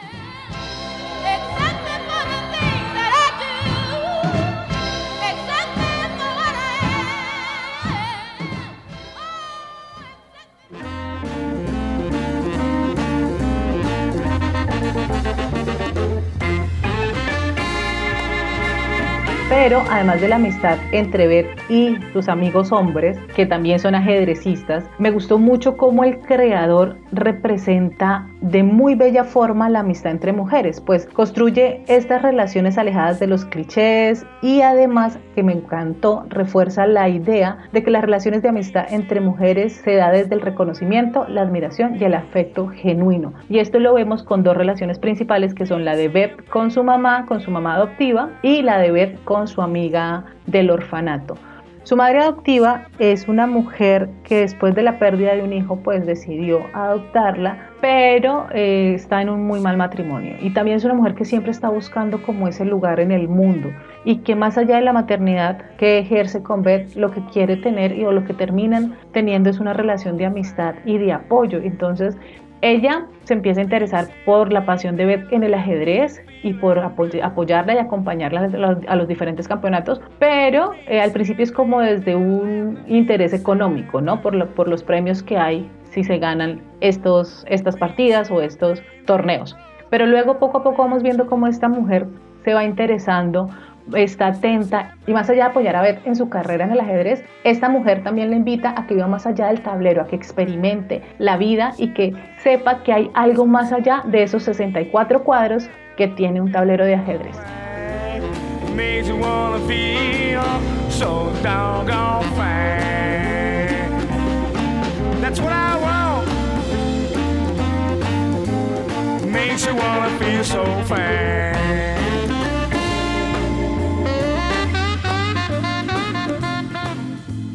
Pero 19.62 19.82
además 19.90 20.22
de 20.22 20.28
la 20.28 20.36
amistad 20.36 20.78
entre 20.90 21.26
Beth 21.26 21.46
y 21.68 21.98
sus 22.14 22.30
amigos 22.30 22.72
hombres, 22.72 23.18
que 23.36 23.44
también 23.44 23.78
son 23.78 23.94
ajedrecistas, 23.94 24.84
me 24.98 25.10
gustó 25.10 25.38
mucho 25.38 25.76
cómo 25.76 26.02
el 26.02 26.18
creador 26.20 26.96
representa 27.12 28.26
de 28.40 28.62
muy 28.62 28.94
bella 28.94 29.24
forma 29.24 29.68
la 29.68 29.80
amistad 29.80 30.12
entre 30.12 30.32
mujeres, 30.32 30.80
pues 30.80 31.04
construye 31.04 31.82
estas 31.88 32.22
relaciones 32.22 32.78
alejadas 32.78 33.20
de 33.20 33.26
los 33.26 33.44
clichés 33.44 34.24
y 34.40 34.62
además, 34.62 35.18
que 35.34 35.42
me 35.42 35.52
encantó, 35.52 36.24
refuerza 36.30 36.86
la 36.86 37.10
idea 37.10 37.58
de 37.72 37.82
que 37.82 37.90
las 37.90 38.00
relaciones 38.00 38.40
de 38.40 38.48
amistad 38.48 38.90
entre 38.90 39.20
mujeres 39.20 39.74
se 39.84 39.94
da 39.94 40.10
desde 40.10 40.36
el 40.36 40.40
reconocimiento, 40.40 41.26
la 41.28 41.42
admiración 41.42 41.96
y 42.00 42.04
el 42.04 42.14
afecto 42.14 42.68
genuino. 42.68 43.34
Y 43.50 43.58
esto 43.58 43.78
lo 43.78 43.92
vemos 43.92 44.22
con 44.22 44.42
dos 44.42 44.56
relaciones 44.56 44.98
principales 44.98 45.52
que 45.52 45.66
son 45.66 45.84
la 45.84 45.96
de 45.96 46.08
Beth 46.08 46.48
con 46.48 46.70
su 46.70 46.82
mamá, 46.82 47.26
con 47.26 47.42
su 47.42 47.50
mamá 47.50 47.74
adoptiva, 47.74 48.30
y 48.40 48.62
la 48.62 48.78
de 48.78 48.90
Beth 48.90 49.22
con 49.24 49.49
su 49.50 49.60
amiga 49.60 50.24
del 50.46 50.70
orfanato. 50.70 51.36
Su 51.82 51.96
madre 51.96 52.18
adoptiva 52.18 52.88
es 52.98 53.26
una 53.26 53.46
mujer 53.46 54.10
que 54.22 54.40
después 54.40 54.74
de 54.74 54.82
la 54.82 54.98
pérdida 54.98 55.34
de 55.34 55.42
un 55.42 55.52
hijo 55.52 55.76
pues 55.76 56.04
decidió 56.04 56.60
adoptarla, 56.74 57.70
pero 57.80 58.46
eh, 58.52 58.92
está 58.94 59.22
en 59.22 59.30
un 59.30 59.46
muy 59.46 59.60
mal 59.60 59.78
matrimonio. 59.78 60.36
Y 60.40 60.52
también 60.52 60.76
es 60.76 60.84
una 60.84 60.92
mujer 60.92 61.14
que 61.14 61.24
siempre 61.24 61.50
está 61.50 61.70
buscando 61.70 62.22
como 62.22 62.48
ese 62.48 62.66
lugar 62.66 63.00
en 63.00 63.12
el 63.12 63.28
mundo 63.28 63.70
y 64.04 64.18
que 64.18 64.36
más 64.36 64.58
allá 64.58 64.76
de 64.76 64.82
la 64.82 64.92
maternidad 64.92 65.58
que 65.78 65.98
ejerce 65.98 66.42
con 66.42 66.62
Beth, 66.62 66.94
lo 66.96 67.10
que 67.10 67.24
quiere 67.32 67.56
tener 67.56 67.98
y 67.98 68.04
o 68.04 68.12
lo 68.12 68.24
que 68.24 68.34
terminan 68.34 68.96
teniendo 69.12 69.48
es 69.48 69.58
una 69.58 69.72
relación 69.72 70.18
de 70.18 70.26
amistad 70.26 70.74
y 70.84 70.98
de 70.98 71.14
apoyo. 71.14 71.60
Entonces 71.62 72.14
ella 72.62 73.06
se 73.24 73.34
empieza 73.34 73.60
a 73.60 73.64
interesar 73.64 74.08
por 74.24 74.52
la 74.52 74.64
pasión 74.66 74.96
de 74.96 75.06
Beth 75.06 75.32
en 75.32 75.42
el 75.42 75.54
ajedrez 75.54 76.22
y 76.42 76.52
por 76.54 76.78
apoy- 76.78 77.20
apoyarla 77.22 77.74
y 77.74 77.78
acompañarla 77.78 78.50
a 78.88 78.96
los, 78.96 79.08
diferentes 79.08 79.48
campeonatos, 79.48 80.00
pero 80.18 80.72
eh, 80.86 81.00
al 81.00 81.12
principio 81.12 81.42
es 81.42 81.52
como 81.52 81.80
desde 81.80 82.16
un 82.16 82.78
interés 82.86 83.32
económico, 83.32 84.00
¿no? 84.00 84.20
Por, 84.20 84.46
por 84.48 84.68
los 84.68 84.82
premios 84.82 85.22
que 85.22 85.36
hay 85.36 85.70
si 85.84 86.04
se 86.04 86.18
ganan 86.18 86.60
estos, 86.80 87.44
estas 87.48 87.76
partidas 87.76 88.30
o 88.30 88.40
estos 88.40 88.82
torneos. 89.06 89.56
Pero 89.90 90.06
luego 90.06 90.38
poco 90.38 90.58
a 90.58 90.62
poco 90.62 90.82
vamos 90.82 91.02
viendo 91.02 91.26
cómo 91.26 91.46
esta 91.46 91.68
mujer 91.68 92.06
se 92.44 92.54
va 92.54 92.64
interesando 92.64 93.50
está 93.94 94.28
atenta 94.28 94.96
y 95.06 95.12
más 95.12 95.28
allá 95.28 95.44
de 95.44 95.50
apoyar 95.50 95.76
a 95.76 95.82
Beth 95.82 96.06
en 96.06 96.16
su 96.16 96.28
carrera 96.28 96.64
en 96.64 96.72
el 96.72 96.80
ajedrez, 96.80 97.24
esta 97.44 97.68
mujer 97.68 98.02
también 98.02 98.30
le 98.30 98.36
invita 98.36 98.74
a 98.76 98.86
que 98.86 98.94
viva 98.94 99.06
más 99.06 99.26
allá 99.26 99.48
del 99.48 99.60
tablero, 99.60 100.02
a 100.02 100.06
que 100.06 100.16
experimente 100.16 101.02
la 101.18 101.36
vida 101.36 101.72
y 101.78 101.92
que 101.94 102.12
sepa 102.38 102.82
que 102.82 102.92
hay 102.92 103.10
algo 103.14 103.46
más 103.46 103.72
allá 103.72 104.02
de 104.06 104.22
esos 104.22 104.42
64 104.44 105.24
cuadros 105.24 105.68
que 105.96 106.08
tiene 106.08 106.40
un 106.40 106.52
tablero 106.52 106.84
de 106.84 106.94
ajedrez. 106.94 107.36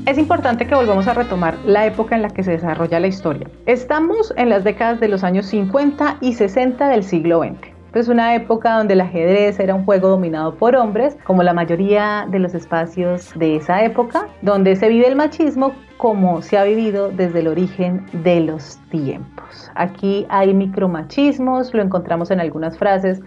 Es 0.05 0.19
importante 0.19 0.67
que 0.67 0.75
volvamos 0.75 1.07
a 1.07 1.15
retomar 1.15 1.57
la 1.65 1.87
época 1.87 2.15
en 2.15 2.21
la 2.21 2.29
que 2.29 2.43
se 2.43 2.51
desarrolla 2.51 2.99
la 2.99 3.07
historia. 3.07 3.49
Estamos 3.65 4.31
en 4.37 4.49
las 4.49 4.63
décadas 4.63 4.99
de 4.99 5.07
los 5.07 5.23
años 5.23 5.47
50 5.47 6.17
y 6.21 6.33
60 6.33 6.89
del 6.89 7.03
siglo 7.03 7.41
XX. 7.41 7.73
Es 7.95 8.07
una 8.07 8.35
época 8.35 8.77
donde 8.77 8.93
el 8.93 9.01
ajedrez 9.01 9.59
era 9.59 9.73
un 9.73 9.83
juego 9.83 10.09
dominado 10.09 10.53
por 10.57 10.75
hombres, 10.75 11.17
como 11.23 11.41
la 11.41 11.53
mayoría 11.53 12.27
de 12.29 12.37
los 12.37 12.53
espacios 12.53 13.31
de 13.35 13.55
esa 13.55 13.83
época, 13.83 14.27
donde 14.43 14.75
se 14.75 14.89
vive 14.89 15.07
el 15.07 15.15
machismo 15.15 15.73
como 15.97 16.43
se 16.43 16.59
ha 16.59 16.65
vivido 16.65 17.09
desde 17.09 17.39
el 17.39 17.47
origen 17.47 18.05
de 18.11 18.41
los 18.41 18.77
tiempos. 18.91 19.71
Aquí 19.73 20.27
hay 20.29 20.53
micromachismos, 20.53 21.73
lo 21.73 21.81
encontramos 21.81 22.29
en 22.29 22.41
algunas 22.41 22.77
frases, 22.77 23.21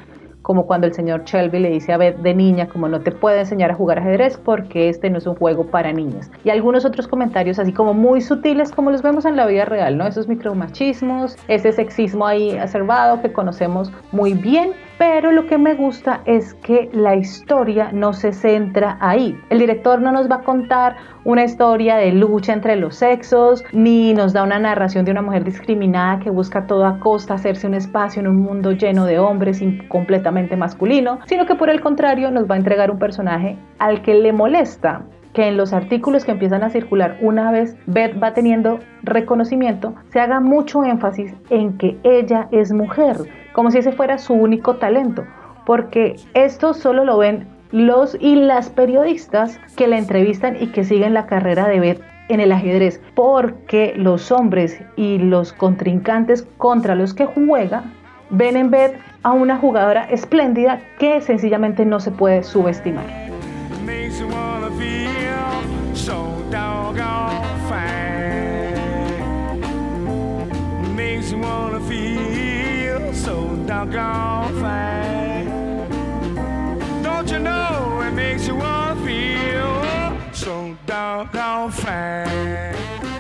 como 0.49 0.67
cuando 0.67 0.87
el 0.87 0.95
señor 0.95 1.25
Shelby 1.25 1.59
le 1.59 1.69
dice 1.69 1.93
a 1.93 1.99
Beth 1.99 2.17
de 2.21 2.33
niña 2.33 2.69
como 2.69 2.89
no 2.89 3.01
te 3.01 3.13
puedo 3.13 3.37
enseñar 3.37 3.71
a 3.71 3.75
jugar 3.75 3.99
ajedrez 3.99 4.39
porque 4.43 4.89
este 4.89 5.11
no 5.11 5.19
es 5.19 5.27
un 5.27 5.35
juego 5.35 5.67
para 5.67 5.93
niñas. 5.93 6.31
Y 6.43 6.49
algunos 6.49 6.87
otros 6.87 7.07
comentarios 7.07 7.59
así 7.59 7.71
como 7.71 7.93
muy 7.93 8.23
sutiles 8.23 8.73
como 8.73 8.91
los 8.91 9.03
vemos 9.03 9.27
en 9.27 9.37
la 9.37 9.45
vida 9.45 9.67
real, 9.67 9.99
¿no? 9.99 10.07
Esos 10.07 10.27
micromachismos, 10.27 11.37
ese 11.49 11.73
sexismo 11.73 12.27
ahí 12.27 12.57
acervado 12.57 13.21
que 13.21 13.31
conocemos 13.31 13.93
muy 14.11 14.33
bien, 14.33 14.71
pero 14.99 15.31
lo 15.31 15.47
que 15.47 15.59
me 15.59 15.75
gusta 15.75 16.21
es 16.27 16.55
que 16.55 16.91
la 16.93 17.15
historia 17.15 17.91
no 17.93 18.13
se 18.13 18.33
centra 18.33 18.99
ahí. 19.01 19.39
El 19.49 19.61
director 19.61 20.01
no 20.01 20.11
nos 20.11 20.29
va 20.29 20.37
a 20.37 20.43
contar 20.43 20.97
una 21.25 21.45
historia 21.45 21.97
de 21.97 22.13
lucha 22.13 22.53
entre 22.53 22.77
los 22.77 22.97
sexos, 22.97 23.65
ni 23.73 24.13
nos 24.13 24.33
da 24.33 24.43
una 24.43 24.59
narración 24.59 25.05
de 25.05 25.13
una 25.13 25.23
mujer 25.23 25.45
discriminada 25.45 26.19
que 26.19 26.31
busca 26.31 26.61
a 26.61 26.67
toda 26.67 26.99
costa 26.99 27.35
hacerse 27.35 27.67
un 27.67 27.75
espacio 27.75 28.21
en 28.21 28.29
un 28.29 28.43
mundo 28.43 28.73
lleno 28.73 29.05
de 29.05 29.19
hombres 29.19 29.63
y 29.63 29.79
completamente 29.89 30.57
masculino, 30.57 31.21
sino 31.27 31.47
que 31.47 31.55
por 31.55 31.71
el 31.71 31.81
contrario 31.81 32.31
nos 32.31 32.51
va 32.51 32.57
a 32.57 32.59
entregar 32.59 32.91
un 32.91 32.99
personaje 32.99 33.57
al 33.79 34.03
que 34.03 34.15
le 34.15 34.33
molesta 34.33 35.05
que 35.33 35.49
en 35.49 35.57
los 35.57 35.73
artículos 35.73 36.25
que 36.25 36.33
empiezan 36.33 36.63
a 36.63 36.71
circular 36.71 37.19
una 37.21 37.51
vez 37.51 37.77
Beth 37.87 38.23
va 38.23 38.35
teniendo 38.35 38.81
reconocimiento, 39.03 39.95
se 40.11 40.21
haga 40.21 40.41
mucho 40.41 40.85
énfasis 40.85 41.35
en 41.51 41.77
que 41.79 41.97
ella 42.03 42.49
es 42.53 42.73
mujer, 42.73 43.17
como 43.53 43.71
si 43.71 43.79
ese 43.79 43.93
fuera 43.93 44.19
su 44.19 44.35
único 44.35 44.77
talento, 44.77 45.25
porque 45.67 46.17
esto 46.35 46.75
solo 46.75 47.05
lo 47.05 47.19
ven 47.19 47.47
los 47.71 48.17
y 48.21 48.37
las 48.37 48.71
periodistas 48.71 49.61
que 49.77 49.87
la 49.87 49.99
entrevistan 49.99 50.57
y 50.61 50.69
que 50.69 50.85
siguen 50.85 51.15
la 51.15 51.27
carrera 51.27 51.69
de 51.69 51.81
Beth 51.81 52.01
en 52.29 52.41
el 52.41 52.53
ajedrez, 52.53 53.01
porque 53.15 53.95
los 53.97 54.31
hombres 54.33 54.81
y 54.97 55.19
los 55.19 55.53
contrincantes 55.53 56.47
contra 56.57 56.95
los 56.95 57.15
que 57.15 57.27
juega 57.27 57.85
ven 58.31 58.57
en 58.57 58.71
Beth 58.71 58.99
a 59.23 59.33
una 59.33 59.57
jugadora 59.57 60.05
espléndida 60.05 60.81
que 60.99 61.21
sencillamente 61.21 61.85
no 61.85 62.01
se 62.01 62.11
puede 62.11 62.43
subestimar. 62.43 63.07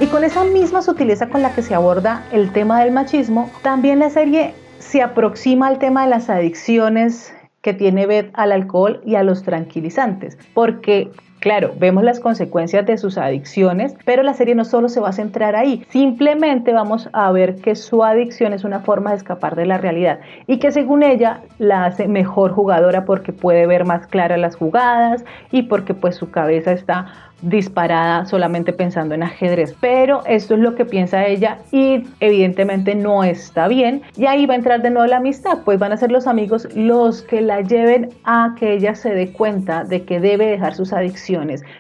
Y 0.01 0.07
con 0.07 0.25
esa 0.25 0.45
misma 0.45 0.81
sutileza 0.83 1.29
con 1.29 1.43
la 1.43 1.55
que 1.55 1.63
se 1.63 1.75
aborda 1.75 2.25
el 2.33 2.53
tema 2.53 2.81
del 2.81 2.93
machismo, 2.93 3.51
también 3.63 3.99
la 3.99 4.11
serie 4.11 4.55
se 4.79 5.03
aproxima 5.03 5.67
al 5.67 5.79
tema 5.79 6.05
de 6.05 6.11
las 6.11 6.31
adicciones 6.31 7.35
que 7.61 7.75
tiene 7.75 8.07
Beth 8.07 8.31
al 8.35 8.53
alcohol 8.53 9.03
y 9.05 9.17
a 9.17 9.23
los 9.23 9.43
tranquilizantes, 9.43 10.39
porque 10.55 11.11
Claro, 11.41 11.73
vemos 11.79 12.03
las 12.03 12.19
consecuencias 12.19 12.85
de 12.87 12.99
sus 12.99 13.17
adicciones, 13.17 13.95
pero 14.05 14.23
la 14.23 14.35
serie 14.35 14.55
no 14.55 14.65
solo 14.65 14.89
se 14.89 15.01
va 15.01 15.11
a 15.11 15.13
centrar 15.13 15.55
ahí, 15.55 15.85
simplemente 15.91 16.73
vamos 16.73 17.09
a 17.13 17.31
ver 17.31 17.57
que 17.57 17.77
su 17.77 18.03
adicción 18.03 18.53
es 18.53 18.65
una 18.65 18.81
forma 18.81 19.11
de 19.11 19.17
escapar 19.19 19.55
de 19.55 19.67
la 19.67 19.79
realidad 19.79 20.19
y 20.47 20.59
que 20.59 20.73
según 20.73 21.03
ella 21.03 21.41
la 21.59 21.85
hace 21.85 22.09
mejor 22.09 22.53
jugadora 22.53 23.05
porque 23.05 23.33
puede 23.33 23.67
ver 23.67 23.85
más 23.85 24.07
claras 24.09 24.39
las 24.39 24.57
jugadas 24.57 25.25
y 25.53 25.63
porque 25.63 25.95
pues 25.95 26.17
su 26.17 26.31
cabeza 26.31 26.73
está 26.73 27.07
disparada 27.43 28.27
solamente 28.27 28.73
pensando 28.73 29.15
en 29.15 29.23
ajedrez. 29.23 29.75
Pero 29.81 30.23
esto 30.27 30.55
es 30.55 30.61
lo 30.61 30.75
que 30.75 30.85
piensa 30.85 31.27
ella 31.27 31.59
y 31.71 32.05
evidentemente 32.21 32.95
no 32.95 33.25
está 33.25 33.69
bien. 33.69 34.03
Y 34.17 34.27
ahí 34.27 34.47
va 34.47 34.55
a 34.55 34.57
entrar 34.57 34.83
de 34.83 34.91
nuevo 34.91 35.07
la 35.07 35.19
amistad, 35.19 35.59
pues 35.65 35.79
van 35.79 35.93
a 35.93 35.97
ser 35.97 36.11
los 36.11 36.27
amigos 36.27 36.69
los 36.75 37.23
que 37.23 37.41
la 37.41 37.61
lleven 37.61 38.11
a 38.25 38.55
que 38.59 38.73
ella 38.73 38.95
se 38.95 39.15
dé 39.15 39.33
cuenta 39.33 39.85
de 39.85 40.03
que 40.03 40.21
debe 40.21 40.47
dejar 40.47 40.75
sus 40.75 40.93
adicciones, 40.93 41.28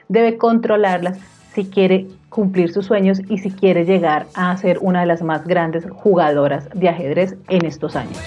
debe 0.08 0.36
controlarlas 0.36 1.18
si 1.54 1.66
quiere 1.66 2.06
cumplir 2.28 2.72
sus 2.72 2.86
sueños 2.86 3.20
y 3.28 3.38
si 3.38 3.50
quiere 3.50 3.84
llegar 3.84 4.26
a 4.34 4.56
ser 4.56 4.78
una 4.80 5.00
de 5.00 5.06
las 5.06 5.22
más 5.22 5.46
grandes 5.46 5.84
jugadoras 5.90 6.68
de 6.74 6.88
ajedrez 6.88 7.36
en 7.48 7.64
estos 7.64 7.96
años. 7.96 8.18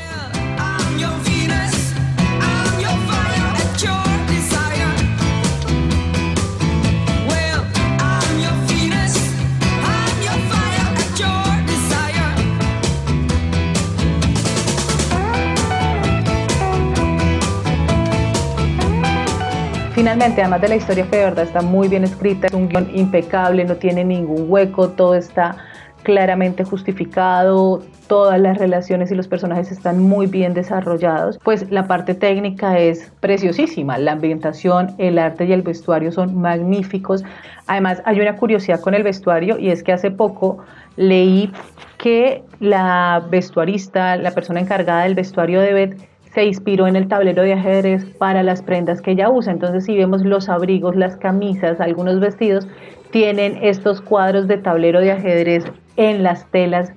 Finalmente, 20.01 20.41
además 20.41 20.61
de 20.61 20.69
la 20.69 20.75
historia 20.77 21.07
que 21.07 21.17
de 21.17 21.25
verdad 21.25 21.45
está 21.45 21.61
muy 21.61 21.87
bien 21.87 22.03
escrita, 22.03 22.47
es 22.47 22.53
un 22.53 22.67
guion 22.67 22.89
impecable, 22.91 23.63
no 23.65 23.75
tiene 23.75 24.03
ningún 24.03 24.45
hueco, 24.49 24.89
todo 24.89 25.13
está 25.13 25.57
claramente 26.01 26.63
justificado, 26.63 27.83
todas 28.07 28.41
las 28.41 28.57
relaciones 28.57 29.11
y 29.11 29.15
los 29.15 29.27
personajes 29.27 29.71
están 29.71 29.99
muy 29.99 30.25
bien 30.25 30.55
desarrollados, 30.55 31.37
pues 31.43 31.69
la 31.69 31.85
parte 31.85 32.15
técnica 32.15 32.79
es 32.79 33.11
preciosísima, 33.19 33.99
la 33.99 34.13
ambientación, 34.13 34.95
el 34.97 35.19
arte 35.19 35.45
y 35.45 35.53
el 35.53 35.61
vestuario 35.61 36.11
son 36.11 36.35
magníficos. 36.35 37.23
Además, 37.67 38.01
hay 38.03 38.19
una 38.21 38.37
curiosidad 38.37 38.79
con 38.79 38.95
el 38.95 39.03
vestuario 39.03 39.59
y 39.59 39.69
es 39.69 39.83
que 39.83 39.91
hace 39.91 40.09
poco 40.09 40.57
leí 40.95 41.51
que 41.99 42.43
la 42.59 43.23
vestuarista, 43.29 44.15
la 44.15 44.31
persona 44.31 44.61
encargada 44.61 45.03
del 45.03 45.13
vestuario 45.13 45.61
de 45.61 45.73
Beth, 45.73 46.10
se 46.33 46.45
inspiró 46.45 46.87
en 46.87 46.95
el 46.95 47.07
tablero 47.07 47.43
de 47.43 47.53
ajedrez 47.53 48.05
para 48.17 48.43
las 48.43 48.61
prendas 48.61 49.01
que 49.01 49.11
ella 49.11 49.29
usa. 49.29 49.51
Entonces, 49.51 49.85
si 49.85 49.97
vemos 49.97 50.23
los 50.23 50.49
abrigos, 50.49 50.95
las 50.95 51.17
camisas, 51.17 51.79
algunos 51.81 52.19
vestidos, 52.19 52.67
tienen 53.11 53.59
estos 53.61 54.01
cuadros 54.01 54.47
de 54.47 54.57
tablero 54.57 55.01
de 55.01 55.11
ajedrez 55.11 55.65
en 55.97 56.23
las 56.23 56.49
telas 56.51 56.93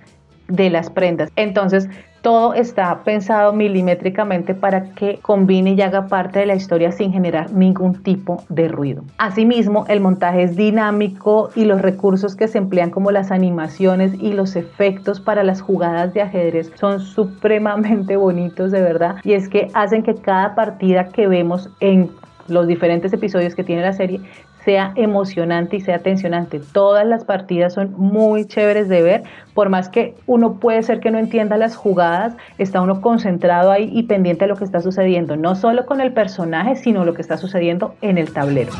de 0.48 0.70
las 0.70 0.90
prendas. 0.90 1.30
Entonces, 1.36 1.88
todo 2.24 2.54
está 2.54 3.04
pensado 3.04 3.52
milimétricamente 3.52 4.54
para 4.54 4.94
que 4.94 5.18
combine 5.20 5.74
y 5.74 5.82
haga 5.82 6.08
parte 6.08 6.38
de 6.38 6.46
la 6.46 6.54
historia 6.54 6.90
sin 6.90 7.12
generar 7.12 7.52
ningún 7.52 8.02
tipo 8.02 8.42
de 8.48 8.66
ruido. 8.68 9.04
Asimismo, 9.18 9.84
el 9.88 10.00
montaje 10.00 10.42
es 10.42 10.56
dinámico 10.56 11.50
y 11.54 11.66
los 11.66 11.82
recursos 11.82 12.34
que 12.34 12.48
se 12.48 12.56
emplean 12.56 12.88
como 12.88 13.10
las 13.10 13.30
animaciones 13.30 14.14
y 14.18 14.32
los 14.32 14.56
efectos 14.56 15.20
para 15.20 15.44
las 15.44 15.60
jugadas 15.60 16.14
de 16.14 16.22
ajedrez 16.22 16.72
son 16.76 17.00
supremamente 17.00 18.16
bonitos 18.26 18.72
de 18.72 18.80
verdad 18.80 19.16
y 19.22 19.34
es 19.34 19.50
que 19.50 19.68
hacen 19.74 20.02
que 20.02 20.14
cada 20.14 20.54
partida 20.54 21.08
que 21.08 21.28
vemos 21.28 21.68
en 21.80 22.10
los 22.48 22.66
diferentes 22.66 23.12
episodios 23.12 23.54
que 23.54 23.64
tiene 23.64 23.82
la 23.82 23.92
serie 23.92 24.20
sea 24.64 24.92
emocionante 24.96 25.76
y 25.76 25.80
sea 25.80 25.98
tensionante. 25.98 26.60
Todas 26.72 27.06
las 27.06 27.24
partidas 27.24 27.74
son 27.74 27.94
muy 27.96 28.46
chéveres 28.46 28.88
de 28.88 29.02
ver, 29.02 29.22
por 29.54 29.68
más 29.68 29.88
que 29.88 30.14
uno 30.26 30.54
puede 30.54 30.82
ser 30.82 31.00
que 31.00 31.10
no 31.10 31.18
entienda 31.18 31.56
las 31.56 31.76
jugadas, 31.76 32.36
está 32.58 32.80
uno 32.80 33.00
concentrado 33.00 33.70
ahí 33.70 33.90
y 33.92 34.04
pendiente 34.04 34.44
de 34.44 34.48
lo 34.48 34.56
que 34.56 34.64
está 34.64 34.80
sucediendo, 34.80 35.36
no 35.36 35.54
solo 35.54 35.86
con 35.86 36.00
el 36.00 36.12
personaje, 36.12 36.76
sino 36.76 37.04
lo 37.04 37.14
que 37.14 37.22
está 37.22 37.36
sucediendo 37.36 37.94
en 38.00 38.18
el 38.18 38.32
tablero. 38.32 38.72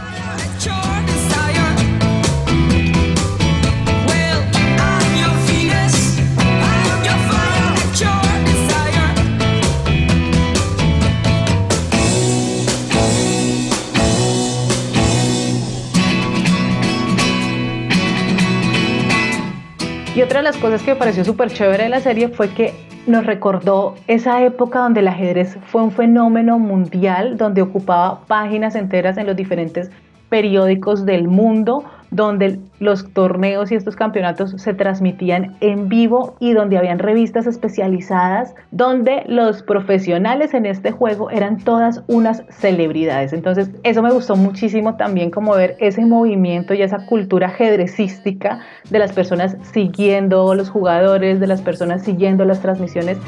Otra 20.25 20.39
de 20.39 20.45
las 20.45 20.57
cosas 20.57 20.83
que 20.83 20.93
me 20.93 20.97
pareció 20.97 21.23
súper 21.23 21.51
chévere 21.51 21.83
de 21.85 21.91
la 21.91 22.01
serie 22.01 22.29
fue 22.29 22.49
que 22.49 22.73
nos 23.07 23.27
recordó 23.27 23.95
esa 24.07 24.43
época 24.43 24.79
donde 24.79 25.01
el 25.01 25.09
ajedrez 25.09 25.59
fue 25.67 25.83
un 25.83 25.91
fenómeno 25.91 26.59
mundial, 26.59 27.37
donde 27.37 27.61
ocupaba 27.61 28.21
páginas 28.27 28.75
enteras 28.75 29.19
en 29.19 29.27
los 29.27 29.37
diferentes 29.37 29.91
periódicos 30.31 31.05
del 31.05 31.29
mundo, 31.29 31.85
donde 32.14 32.61
los 32.79 33.12
torneos 33.12 33.72
y 33.72 33.74
estos 33.74 33.96
campeonatos 33.96 34.53
se 34.57 34.72
transmitían 34.72 35.57
en 35.61 35.88
vivo 35.88 36.37
y 36.38 36.53
donde 36.53 36.79
habían 36.79 37.00
revistas 37.00 37.46
especializadas, 37.46 38.55
donde 38.70 39.24
los 39.27 39.62
profesionales 39.62 40.55
en 40.55 40.64
este 40.66 40.92
juego 40.92 41.31
eran 41.31 41.59
todas 41.59 42.05
unas 42.07 42.44
celebridades. 42.50 43.33
Entonces, 43.33 43.70
eso 43.83 44.00
me 44.00 44.12
gustó 44.12 44.37
muchísimo 44.37 44.96
también 44.96 45.33
como 45.33 45.55
ver 45.55 45.77
ese 45.81 46.07
movimiento 46.07 46.72
y 46.72 46.83
esa 46.83 47.05
cultura 47.07 47.48
ajedrecística 47.48 48.61
de 48.90 48.98
las 49.00 49.12
personas 49.12 49.57
siguiendo 49.72 50.55
los 50.55 50.70
jugadores, 50.70 51.40
de 51.40 51.48
las 51.48 51.62
personas 51.62 52.03
siguiendo 52.03 52.44
las 52.44 52.61
transmisiones. 52.61 53.18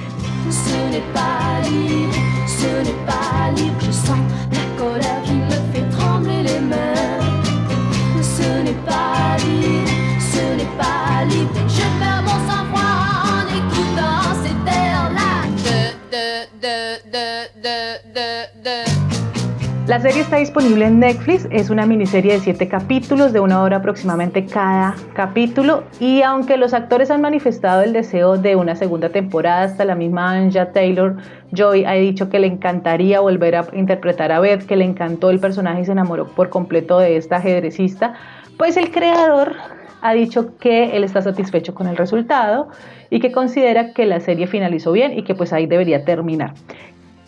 La 19.97 20.03
serie 20.03 20.21
está 20.21 20.37
disponible 20.37 20.85
en 20.85 21.01
Netflix, 21.01 21.49
es 21.51 21.71
una 21.71 21.87
miniserie 21.87 22.35
de 22.35 22.41
7 22.41 22.69
capítulos 22.69 23.33
de 23.33 23.41
una 23.41 23.63
hora 23.63 23.79
aproximadamente 23.79 24.45
cada 24.45 24.95
capítulo 25.15 25.85
y 25.99 26.21
aunque 26.21 26.59
los 26.59 26.75
actores 26.75 27.11
han 27.11 27.23
manifestado 27.23 27.83
el 27.83 27.95
deseo 27.95 28.37
de 28.37 28.57
una 28.57 28.77
segunda 28.77 29.09
temporada, 29.09 29.63
hasta 29.63 29.87
la 29.87 29.95
misma 29.95 30.33
Anja 30.33 30.71
Taylor 30.73 31.17
Joy 31.51 31.87
ha 31.87 31.93
dicho 31.93 32.29
que 32.29 32.39
le 32.39 32.47
encantaría 32.47 33.21
volver 33.21 33.57
a 33.57 33.69
interpretar 33.73 34.33
a 34.33 34.41
Beth, 34.41 34.67
que 34.67 34.77
le 34.77 34.85
encantó 34.85 35.31
el 35.31 35.41
personaje 35.41 35.81
y 35.81 35.85
se 35.87 35.93
enamoró 35.93 36.27
por 36.27 36.51
completo 36.51 36.99
de 36.99 37.17
esta 37.17 37.37
ajedrecista, 37.37 38.13
pues 38.59 38.77
el 38.77 38.91
creador 38.91 39.57
ha 40.03 40.13
dicho 40.13 40.59
que 40.59 40.95
él 40.95 41.05
está 41.05 41.23
satisfecho 41.23 41.75
con 41.75 41.87
el 41.87 41.97
resultado 41.97 42.69
y 43.09 43.21
que 43.21 43.33
considera 43.33 43.95
que 43.95 44.05
la 44.05 44.21
serie 44.21 44.47
finalizó 44.47 44.93
bien 44.93 45.19
y 45.19 45.23
que 45.23 45.35
pues 45.35 45.55
ahí 45.55 45.65
debería 45.65 46.05
terminar. 46.05 46.53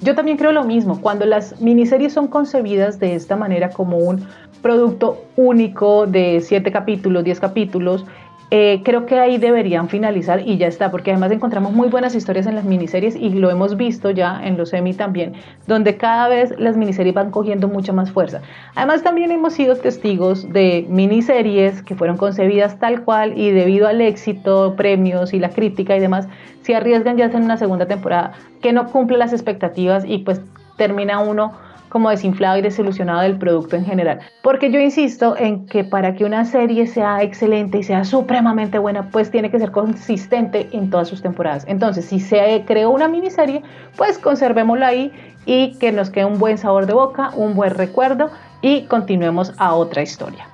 Yo 0.00 0.14
también 0.14 0.36
creo 0.36 0.52
lo 0.52 0.64
mismo, 0.64 1.00
cuando 1.00 1.26
las 1.26 1.60
miniseries 1.60 2.12
son 2.12 2.28
concebidas 2.28 3.00
de 3.00 3.14
esta 3.14 3.34
manera 3.34 3.70
como 3.70 3.98
un 3.98 4.24
producto 4.62 5.24
único 5.36 6.06
de 6.06 6.40
7 6.40 6.70
capítulos, 6.70 7.24
10 7.24 7.40
capítulos, 7.40 8.04
eh, 8.50 8.80
creo 8.82 9.04
que 9.04 9.18
ahí 9.18 9.36
deberían 9.36 9.90
finalizar 9.90 10.40
y 10.46 10.56
ya 10.56 10.68
está, 10.68 10.90
porque 10.90 11.10
además 11.10 11.32
encontramos 11.32 11.72
muy 11.72 11.88
buenas 11.88 12.14
historias 12.14 12.46
en 12.46 12.54
las 12.54 12.64
miniseries 12.64 13.14
y 13.14 13.28
lo 13.30 13.50
hemos 13.50 13.76
visto 13.76 14.10
ya 14.10 14.40
en 14.42 14.56
los 14.56 14.70
semi 14.70 14.94
también, 14.94 15.34
donde 15.66 15.98
cada 15.98 16.28
vez 16.28 16.54
las 16.58 16.76
miniseries 16.76 17.14
van 17.14 17.30
cogiendo 17.30 17.68
mucha 17.68 17.92
más 17.92 18.10
fuerza. 18.10 18.40
Además 18.74 19.02
también 19.02 19.30
hemos 19.30 19.52
sido 19.52 19.76
testigos 19.76 20.50
de 20.50 20.86
miniseries 20.88 21.82
que 21.82 21.94
fueron 21.94 22.16
concebidas 22.16 22.78
tal 22.78 23.04
cual 23.04 23.38
y 23.38 23.50
debido 23.50 23.86
al 23.86 24.00
éxito, 24.00 24.74
premios 24.76 25.34
y 25.34 25.38
la 25.38 25.50
crítica 25.50 25.94
y 25.94 26.00
demás, 26.00 26.26
se 26.62 26.74
arriesgan 26.74 27.18
ya 27.18 27.26
hacer 27.26 27.42
una 27.42 27.58
segunda 27.58 27.86
temporada 27.86 28.32
que 28.62 28.72
no 28.72 28.90
cumple 28.90 29.18
las 29.18 29.34
expectativas 29.34 30.04
y 30.06 30.18
pues 30.18 30.40
termina 30.78 31.18
uno 31.18 31.52
como 31.88 32.10
desinflado 32.10 32.58
y 32.58 32.62
desilusionado 32.62 33.22
del 33.22 33.38
producto 33.38 33.76
en 33.76 33.84
general. 33.84 34.20
Porque 34.42 34.70
yo 34.70 34.80
insisto 34.80 35.36
en 35.36 35.66
que 35.66 35.84
para 35.84 36.14
que 36.14 36.24
una 36.24 36.44
serie 36.44 36.86
sea 36.86 37.22
excelente 37.22 37.78
y 37.78 37.82
sea 37.82 38.04
supremamente 38.04 38.78
buena, 38.78 39.10
pues 39.10 39.30
tiene 39.30 39.50
que 39.50 39.58
ser 39.58 39.70
consistente 39.70 40.68
en 40.72 40.90
todas 40.90 41.08
sus 41.08 41.22
temporadas. 41.22 41.64
Entonces, 41.68 42.04
si 42.04 42.20
se 42.20 42.64
creó 42.66 42.90
una 42.90 43.08
miniserie, 43.08 43.62
pues 43.96 44.18
conservémosla 44.18 44.88
ahí 44.88 45.12
y 45.46 45.74
que 45.78 45.92
nos 45.92 46.10
quede 46.10 46.24
un 46.24 46.38
buen 46.38 46.58
sabor 46.58 46.86
de 46.86 46.94
boca, 46.94 47.30
un 47.34 47.54
buen 47.54 47.74
recuerdo 47.74 48.30
y 48.60 48.82
continuemos 48.82 49.54
a 49.58 49.74
otra 49.74 50.02
historia. 50.02 50.46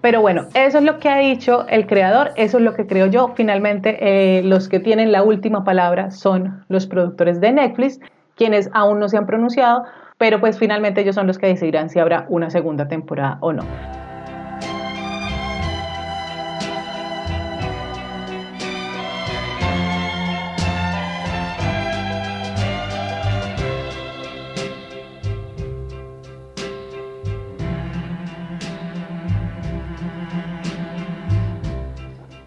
Pero 0.00 0.20
bueno, 0.20 0.46
eso 0.54 0.78
es 0.78 0.84
lo 0.84 0.98
que 1.00 1.08
ha 1.08 1.18
dicho 1.18 1.66
el 1.68 1.86
creador, 1.86 2.30
eso 2.36 2.58
es 2.58 2.64
lo 2.64 2.74
que 2.74 2.86
creo 2.86 3.06
yo. 3.06 3.32
Finalmente, 3.34 3.98
eh, 4.00 4.42
los 4.44 4.68
que 4.68 4.78
tienen 4.78 5.10
la 5.10 5.24
última 5.24 5.64
palabra 5.64 6.12
son 6.12 6.64
los 6.68 6.86
productores 6.86 7.40
de 7.40 7.52
Netflix, 7.52 7.98
quienes 8.36 8.70
aún 8.72 9.00
no 9.00 9.08
se 9.08 9.16
han 9.16 9.26
pronunciado, 9.26 9.82
pero 10.18 10.40
pues 10.40 10.58
finalmente 10.58 11.00
ellos 11.00 11.14
son 11.14 11.26
los 11.26 11.38
que 11.38 11.46
decidirán 11.46 11.88
si 11.88 12.00
habrá 12.00 12.26
una 12.28 12.50
segunda 12.50 12.88
temporada 12.88 13.38
o 13.40 13.52
no. 13.52 13.64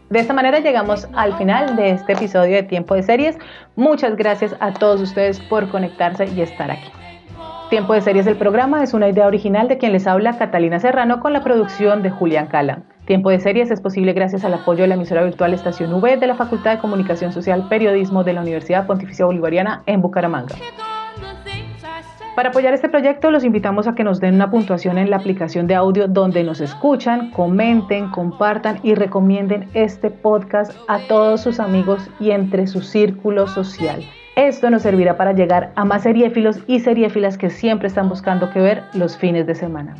De 0.09 0.19
esta 0.19 0.33
manera 0.33 0.59
llegamos 0.59 1.07
al 1.13 1.37
final 1.37 1.77
de 1.77 1.91
este 1.91 2.11
episodio 2.11 2.57
de 2.57 2.63
Tiempo 2.63 2.95
de 2.95 3.03
Series. 3.03 3.37
Muchas 3.77 4.17
gracias 4.17 4.53
a 4.59 4.73
todos 4.73 4.99
ustedes 4.99 5.39
por 5.39 5.69
conectarse 5.69 6.25
y 6.25 6.41
estar 6.41 6.69
aquí. 6.69 6.91
Tiempo 7.71 7.93
de 7.93 8.01
Series 8.01 8.25
del 8.25 8.35
programa 8.35 8.83
es 8.83 8.93
una 8.93 9.07
idea 9.07 9.25
original 9.25 9.69
de 9.69 9.77
quien 9.77 9.93
les 9.93 10.05
habla 10.05 10.37
Catalina 10.37 10.81
Serrano 10.81 11.21
con 11.21 11.31
la 11.31 11.41
producción 11.41 12.03
de 12.03 12.09
Julián 12.09 12.47
Cala. 12.47 12.83
Tiempo 13.05 13.29
de 13.29 13.39
Series 13.39 13.71
es 13.71 13.79
posible 13.79 14.11
gracias 14.11 14.43
al 14.43 14.53
apoyo 14.55 14.81
de 14.81 14.89
la 14.89 14.95
emisora 14.95 15.23
virtual 15.23 15.53
Estación 15.53 15.93
V 15.93 16.17
de 16.17 16.27
la 16.27 16.35
Facultad 16.35 16.71
de 16.75 16.79
Comunicación 16.79 17.31
Social 17.31 17.69
Periodismo 17.69 18.25
de 18.25 18.33
la 18.33 18.41
Universidad 18.41 18.85
Pontificia 18.85 19.25
Bolivariana 19.25 19.83
en 19.85 20.01
Bucaramanga. 20.01 20.53
Para 22.35 22.49
apoyar 22.49 22.73
este 22.73 22.89
proyecto 22.89 23.31
los 23.31 23.45
invitamos 23.45 23.87
a 23.87 23.95
que 23.95 24.03
nos 24.03 24.19
den 24.19 24.35
una 24.35 24.51
puntuación 24.51 24.97
en 24.97 25.09
la 25.09 25.15
aplicación 25.15 25.65
de 25.65 25.75
audio 25.75 26.09
donde 26.09 26.43
nos 26.43 26.59
escuchan, 26.59 27.31
comenten, 27.31 28.09
compartan 28.09 28.81
y 28.83 28.95
recomienden 28.95 29.69
este 29.73 30.09
podcast 30.09 30.73
a 30.89 30.99
todos 31.07 31.39
sus 31.39 31.61
amigos 31.61 32.09
y 32.19 32.31
entre 32.31 32.67
su 32.67 32.81
círculo 32.81 33.47
social. 33.47 34.03
Esto 34.35 34.69
nos 34.69 34.83
servirá 34.83 35.17
para 35.17 35.33
llegar 35.33 35.71
a 35.75 35.83
más 35.83 36.03
seriéfilos 36.03 36.59
y 36.67 36.79
seriéfilas 36.79 37.37
que 37.37 37.49
siempre 37.49 37.87
están 37.87 38.07
buscando 38.07 38.49
que 38.49 38.61
ver 38.61 38.83
los 38.93 39.17
fines 39.17 39.45
de 39.45 39.55
semana. 39.55 39.95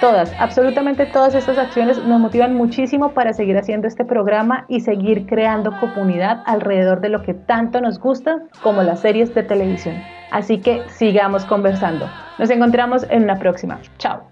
Todas, 0.00 0.32
absolutamente 0.38 1.04
todas 1.04 1.34
estas 1.34 1.58
acciones 1.58 2.02
nos 2.02 2.18
motivan 2.18 2.54
muchísimo 2.54 3.12
para 3.12 3.34
seguir 3.34 3.58
haciendo 3.58 3.86
este 3.86 4.02
programa 4.02 4.64
y 4.66 4.80
seguir 4.80 5.26
creando 5.26 5.78
comunidad 5.78 6.42
alrededor 6.46 7.02
de 7.02 7.10
lo 7.10 7.22
que 7.22 7.34
tanto 7.34 7.82
nos 7.82 7.98
gusta 7.98 8.38
como 8.62 8.82
las 8.82 9.00
series 9.00 9.34
de 9.34 9.42
televisión. 9.42 10.02
Así 10.30 10.58
que 10.58 10.82
sigamos 10.88 11.44
conversando. 11.44 12.08
Nos 12.38 12.48
encontramos 12.48 13.04
en 13.10 13.24
una 13.24 13.36
próxima. 13.36 13.78
Chao. 13.98 14.22